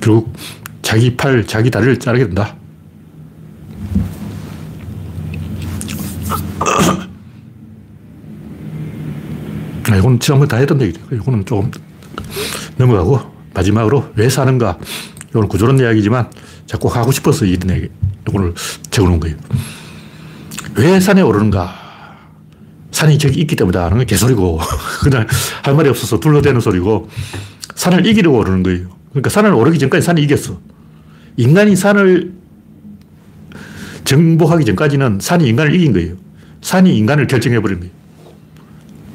[0.00, 0.34] 결국
[0.82, 2.56] 자기 팔, 자기 다리를 자르게 된다.
[9.90, 11.00] 아, 이건 지난번에 다 했던 얘기죠.
[11.12, 11.70] 이거는 조금
[12.76, 13.20] 넘어가고
[13.54, 14.78] 마지막으로 왜 사는가.
[15.30, 16.30] 이건 구조론 이야기지만
[16.66, 17.88] 자꾸 하고 싶어서 이런 얘기,
[18.28, 18.54] 이걸
[18.90, 19.36] 적어놓은 거예요.
[20.76, 21.74] 왜 산에 오르는가?
[22.92, 23.84] 산이 저기 있기 때문이다.
[23.84, 24.60] 하는 건 개소리고.
[25.02, 25.26] 그냥
[25.62, 27.08] 할 말이 없어서 둘러대는 소리고.
[27.74, 28.88] 산을 이기려고 오르는 거예요.
[29.10, 30.60] 그러니까 산을 오르기 전까지 산이 이겼어.
[31.36, 32.32] 인간이 산을
[34.04, 36.14] 정복하기 전까지는 산이 인간을 이긴 거예요.
[36.60, 37.99] 산이 인간을 결정해버린 거예요.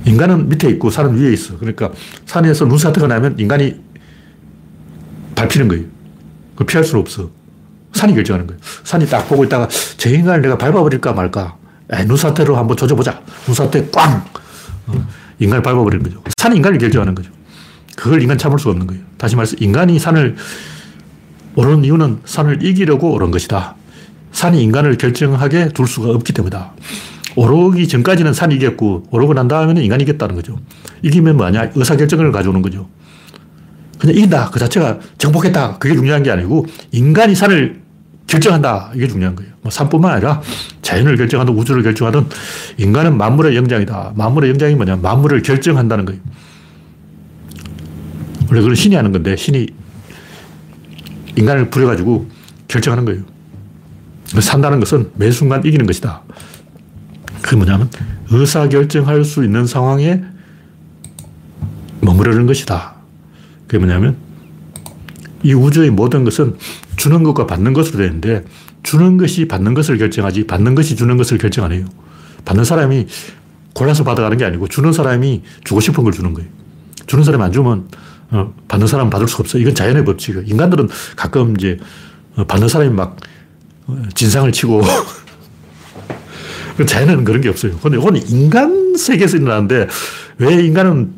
[0.06, 1.58] 인간은 밑에 있고 산은 위에 있어.
[1.58, 1.92] 그러니까
[2.26, 3.76] 산에서 눈사태가 나면 인간이
[5.36, 5.84] 밟히는 거예요.
[6.56, 7.30] 그 피할 수는 없어.
[7.94, 8.60] 산이 결정하는 거예요.
[8.84, 11.58] 산이 딱 보고 있다가 저 인간을 내가 밟아버릴까 말까.
[11.94, 13.22] 에이, 눈사태로 한번 조져보자.
[13.46, 14.24] 눈사태 꽝!
[14.88, 15.08] 어,
[15.40, 16.22] 인간을 밟아버리는 거죠.
[16.38, 17.32] 산이 인간을 결정하는 거죠.
[17.96, 19.04] 그걸 인간 참을 수 없는 거예요.
[19.18, 20.36] 다시 말해서 인간이 산을
[21.56, 23.76] 오르는 이유는 산을 이기려고 오른 것이다.
[24.32, 26.74] 산이 인간을 결정하게 둘 수가 없기 때문이다.
[27.36, 30.58] 오르기 전까지는 산이 이겼고, 오르고 난 다음에는 인간이 이겼다는 거죠.
[31.02, 31.72] 이기면 뭐냐?
[31.76, 32.88] 의사결정을 가져오는 거죠.
[34.00, 34.50] 그냥 이긴다.
[34.52, 35.78] 그 자체가 정복했다.
[35.78, 37.82] 그게 중요한 게 아니고, 인간이 산을
[38.28, 38.92] 결정한다.
[38.96, 39.52] 이게 중요한 거예요.
[39.62, 40.42] 뭐 산뿐만 아니라
[40.82, 42.26] 자연을 결정하든 우주를 결정하든
[42.78, 44.14] 인간은 만물의 영장이다.
[44.16, 44.98] 만물의 영장이 뭐냐?
[44.98, 46.22] 만물을 결정한다는 거예요.
[48.50, 49.68] 원래 그건 신이 하는 건데, 신이
[51.36, 52.28] 인간을 부려가지고
[52.68, 53.24] 결정하는 거예요.
[54.40, 56.24] 산다는 것은 매 순간 이기는 것이다.
[57.46, 57.92] 그게 뭐냐면
[58.32, 60.24] 의사결정할 수 있는 상황에
[62.02, 62.96] 머무르는 것이다.
[63.68, 64.18] 그게 뭐냐면
[65.44, 66.58] 이 우주의 모든 것은
[66.96, 68.44] 주는 것과 받는 것으로 되는데
[68.82, 71.86] 주는 것이 받는 것을 결정하지 받는 것이 주는 것을 결정 안 해요.
[72.46, 73.06] 받는 사람이
[73.76, 76.50] 골라서 받아가는 게 아니고 주는 사람이 주고 싶은 걸 주는 거예요.
[77.06, 77.88] 주는 사람이 안 주면
[78.32, 79.60] 어, 받는 사람은 받을 수가 없어.
[79.60, 80.46] 이건 자연의 법칙이에요.
[80.48, 81.78] 인간들은 가끔 이제
[82.38, 83.18] 어, 받는 사람이 막
[83.86, 84.88] 어, 진상을 치고 그
[86.84, 87.78] 자연에는 그런 게 없어요.
[87.82, 89.88] 근데 이건 인간 세계에서 일어나는데
[90.40, 91.14] 왜 인간은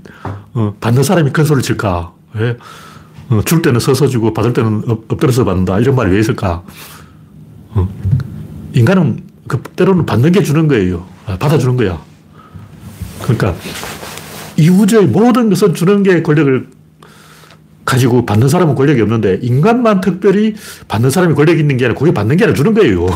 [0.53, 2.13] 어, 받는 사람이 큰 소리를 칠까?
[2.35, 2.57] 왜?
[3.29, 5.79] 어, 줄 때는 서서 주고 받을 때는 엎, 드려서 받는다.
[5.79, 6.63] 이런 말이 왜 있을까?
[7.69, 7.87] 어,
[8.73, 11.05] 인간은 그 때로는 받는 게 주는 거예요.
[11.25, 12.01] 아, 받아주는 거야.
[13.23, 13.55] 그러니까
[14.57, 16.67] 이 우주의 모든 것은 주는 게 권력을
[17.85, 20.55] 가지고 받는 사람은 권력이 없는데 인간만 특별히
[20.87, 23.07] 받는 사람이 권력이 있는 게 아니라 그게 받는 게 아니라 주는 거예요.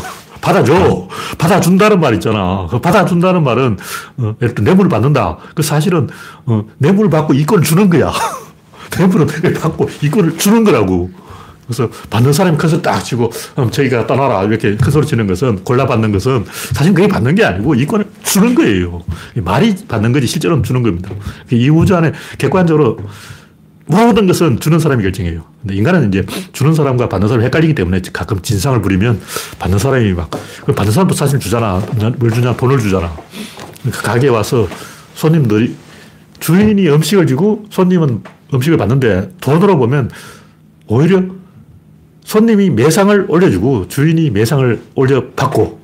[0.42, 1.08] 받아줘.
[1.38, 2.66] 받아준다는 말 있잖아.
[2.68, 3.78] 그 받아준다는 말은,
[4.18, 5.38] 어, 뇌물을 받는다.
[5.54, 6.08] 그 사실은,
[6.44, 8.12] 어, 뇌물을 받고 이권을 주는 거야.
[8.98, 11.10] 뇌물을 받고 이권을 주는 거라고.
[11.66, 14.42] 그래서 받는 사람이 큰 소리 딱 치고, 음, 저희가 떠나라.
[14.42, 19.02] 이렇게 큰 소리 치는 것은, 골라받는 것은 사실 그게 받는 게 아니고 이권을 주는 거예요.
[19.36, 21.10] 말이 받는 거지 실제로는 주는 겁니다.
[21.52, 22.98] 이 우주 안에 객관적으로
[23.86, 25.44] 모든 것은 주는 사람이 결정해요.
[25.60, 29.20] 근데 인간은 이제 주는 사람과 받는 사람이 헷갈리기 때문에 가끔 진상을 부리면
[29.58, 30.30] 받는 사람이 막,
[30.74, 31.82] 받는 사람도 사실 주잖아.
[32.18, 32.56] 뭘 주냐?
[32.56, 33.12] 돈을 주잖아.
[33.84, 34.68] 그 가게에 와서
[35.14, 35.74] 손님들이
[36.40, 38.22] 주인이 음식을 주고 손님은
[38.54, 40.10] 음식을 받는데 돈으로 보면
[40.86, 41.22] 오히려
[42.24, 45.80] 손님이 매상을 올려주고 주인이 매상을 올려받고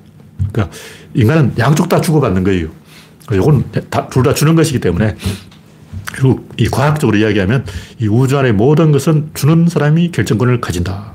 [0.53, 0.77] 그러니까
[1.15, 2.69] 인간은 양쪽 다 주고받는 거예요.
[3.33, 3.65] 이건
[4.11, 5.17] 둘 다 주는 것이기 때문에
[6.13, 7.65] 그리고 이 과학적으로 이야기하면
[8.01, 11.13] 이 우주 안의 모든 것은 주는 사람이 결정권을 가진다.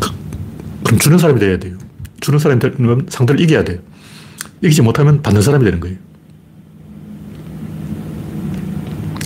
[0.00, 0.10] 그,
[0.84, 1.76] 그럼 주는 사람이 돼야 돼요.
[2.20, 3.78] 주는 사람이 되면 상대를 이겨야 돼요.
[4.62, 5.96] 이기지 못하면 받는 사람이 되는 거예요.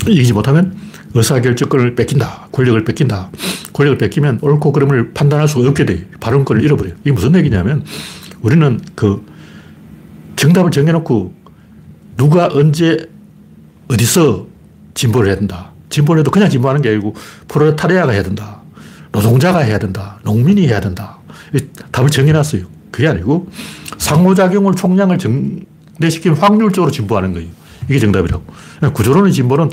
[0.07, 0.77] 이기지 못하면
[1.15, 2.49] 의사결정권을 뺏긴다.
[2.53, 3.31] 권력을 뺏긴다.
[3.73, 6.07] 권력을 뺏기면 옳고 그름을 판단할 수가 없게 돼.
[6.21, 6.95] 발언권을 잃어버려요.
[7.01, 7.85] 이게 무슨 얘기냐면
[8.43, 9.25] 우리는 그
[10.37, 11.40] 정답을 정해놓고
[12.17, 13.09] 누가 언제
[13.89, 14.47] 어디서
[14.95, 15.73] 진보를 해야 된다.
[15.89, 17.15] 진보를 해도 그냥 진보하는 게 아니고
[17.49, 18.61] 프로레타리아가 해야 된다.
[19.13, 20.19] 노동자가 해야 된다.
[20.23, 21.19] 농민이 해야 된다.
[21.91, 22.63] 답을 정해놨어요.
[22.91, 23.49] 그게 아니고
[23.99, 27.49] 상호작용을 총량을 정대시키면 확률적으로 진보하는 거예요.
[27.89, 28.45] 이게 정답이라고.
[28.95, 29.71] 구조론의 진보는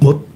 [0.00, 0.28] 뭐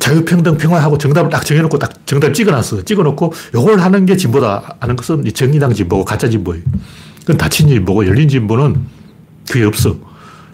[0.00, 2.82] 자유평등 평화하고 정답을 딱 정해놓고 딱 정답을 찍어놨어.
[2.82, 6.64] 찍어놓고 요걸 하는 게 진보다 하는 것은 정의당 진보고 가짜 진보예요.
[7.20, 9.01] 그건 닫힌 진보고 열린 진보는
[9.48, 9.96] 그게 없어.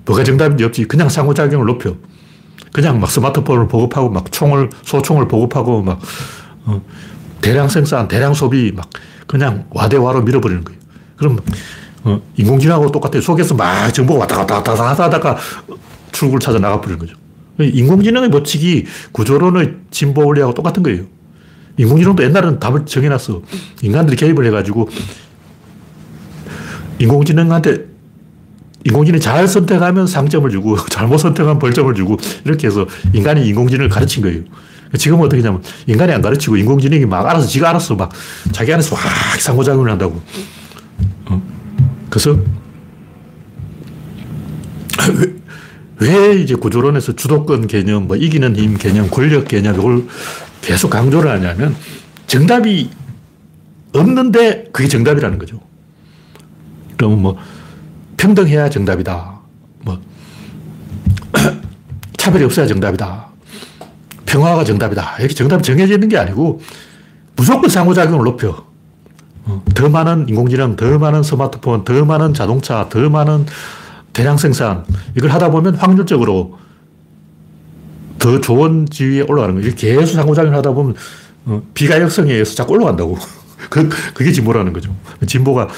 [0.05, 0.85] 뭐가 정답인지 없지.
[0.85, 1.97] 그냥 상호작용을 높여.
[2.73, 6.01] 그냥 막 스마트폰을 보급하고 막 총을, 소총을 보급하고 막,
[6.65, 6.83] 어,
[7.41, 8.89] 대량 생산, 대량 소비 막
[9.27, 10.81] 그냥 와대와로 밀어버리는 거예요.
[11.17, 11.39] 그럼,
[12.05, 13.21] 어, 인공지능하고 똑같아요.
[13.23, 15.37] 속에서 막 정보가 왔다 갔다 왔다 갔다 하다가
[16.13, 17.15] 출구를 찾아 나가버리는 거죠.
[17.61, 21.05] 인공지능의 법칙이 구조론의 진보 원리하고 똑같은 거예요.
[21.77, 23.43] 인공지능도 옛날에는 답을 정해놨어.
[23.83, 24.89] 인간들이 개입을 해가지고
[26.99, 27.87] 인공지능한테
[28.89, 34.43] 인공지능이 잘 선택하면 상점을 주고 잘못 선택하면 벌점을 주고 이렇게 해서 인간이 인공지능을 가르친 거예요.
[34.97, 38.11] 지금은 어떻게 냐면 인간이 안 가르치고 인공지능이 막 알아서 지가 알아서 막
[38.53, 39.03] 자기 안에서 막
[39.39, 40.21] 상호작용을 한다고.
[41.27, 41.43] 어?
[42.09, 42.39] 그래서
[46.01, 50.07] 왜 이제 구조론에서 주도권 개념, 뭐 이기는 힘 개념, 권력 개념, 이걸
[50.63, 51.77] 계속 강조를 하냐면
[52.27, 52.89] 정답이
[53.93, 55.61] 없는데 그게 정답이라는 거죠.
[56.97, 57.37] 그러면 뭐
[58.19, 59.39] 평등해야 정답이다.
[59.81, 59.99] 뭐
[62.19, 63.29] 차별이 없어야 정답이다.
[64.27, 65.17] 평화가 정답이다.
[65.21, 66.61] 이렇게 정답이 정해져 있는 게 아니고
[67.37, 68.67] 무조건 상호작용을 높여.
[69.45, 73.47] 어, 더 많은 인공지능, 더 많은 스마트폰, 더 많은 자동차, 더 많은
[74.13, 74.85] 대량 생산.
[75.17, 76.59] 이걸 하다 보면 확률적으로
[78.19, 79.75] 더 좋은 지위에 올라가는 거예요.
[79.75, 80.95] 계속 상호작용을 하다 보면
[81.47, 83.17] 어, 비가역성에 의해서 자꾸 올라간다고.
[83.71, 84.95] 그, 그게 진보라는 거죠.
[85.27, 85.69] 진보가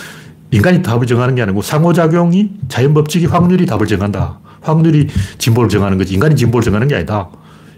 [0.51, 4.41] 인간이 답을 정하는 게 아니고 상호작용이 자연법칙이 확률이 답을 정한다.
[4.63, 5.07] 확률이
[5.39, 6.15] 진보를 정하는 거지.
[6.15, 7.29] 인간이 진보를 정하는 게 아니다.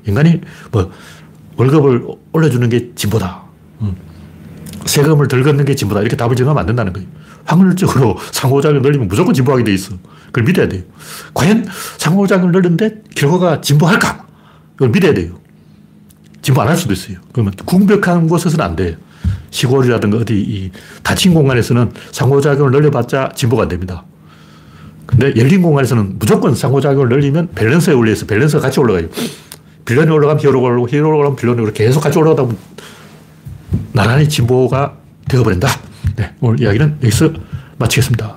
[0.06, 0.90] 인간이 뭐
[1.56, 3.42] 월급을 올려주는 게 진보다.
[3.82, 3.94] 음.
[4.86, 6.00] 세금을 덜 걷는 게 진보다.
[6.00, 7.06] 이렇게 답을 정하면 안 된다는 거예요.
[7.44, 9.94] 확률적으로 상호작용을 늘리면 무조건 진보하게 돼 있어.
[10.26, 10.82] 그걸 믿어야 돼요.
[11.34, 11.66] 과연
[11.98, 14.26] 상호작용을 늘리는데 결과가 진보할까?
[14.76, 15.34] 이걸 믿어야 돼요.
[16.40, 17.18] 진보 안 할 수도 있어요.
[17.32, 18.96] 그러면 궁벽한 곳에서는 안 돼요.
[19.50, 20.70] 시골이라든가 어디 이
[21.02, 24.04] 닫힌 공간에서는 상호작용을 늘려봤자 진보가 안 됩니다.
[25.06, 29.08] 근데 열린 공간에서는 무조건 상호작용을 늘리면 밸런스에 올려서 밸런스가 같이 올라가요.
[29.84, 32.58] 빌런이 올라가면 히어로가 올라가고 히어로가 올라가면 빌런이 올라가고 계속 같이 올라가다 보면
[33.92, 34.96] 나란히 진보가
[35.28, 35.68] 되어버린다.
[36.16, 37.32] 네, 오늘 이야기는 여기서
[37.78, 38.36] 마치겠습니다.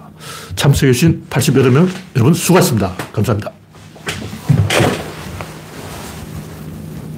[0.56, 2.94] 참석해주신 88명 여러분 수고하셨습니다.
[3.14, 3.65] 감사합니다.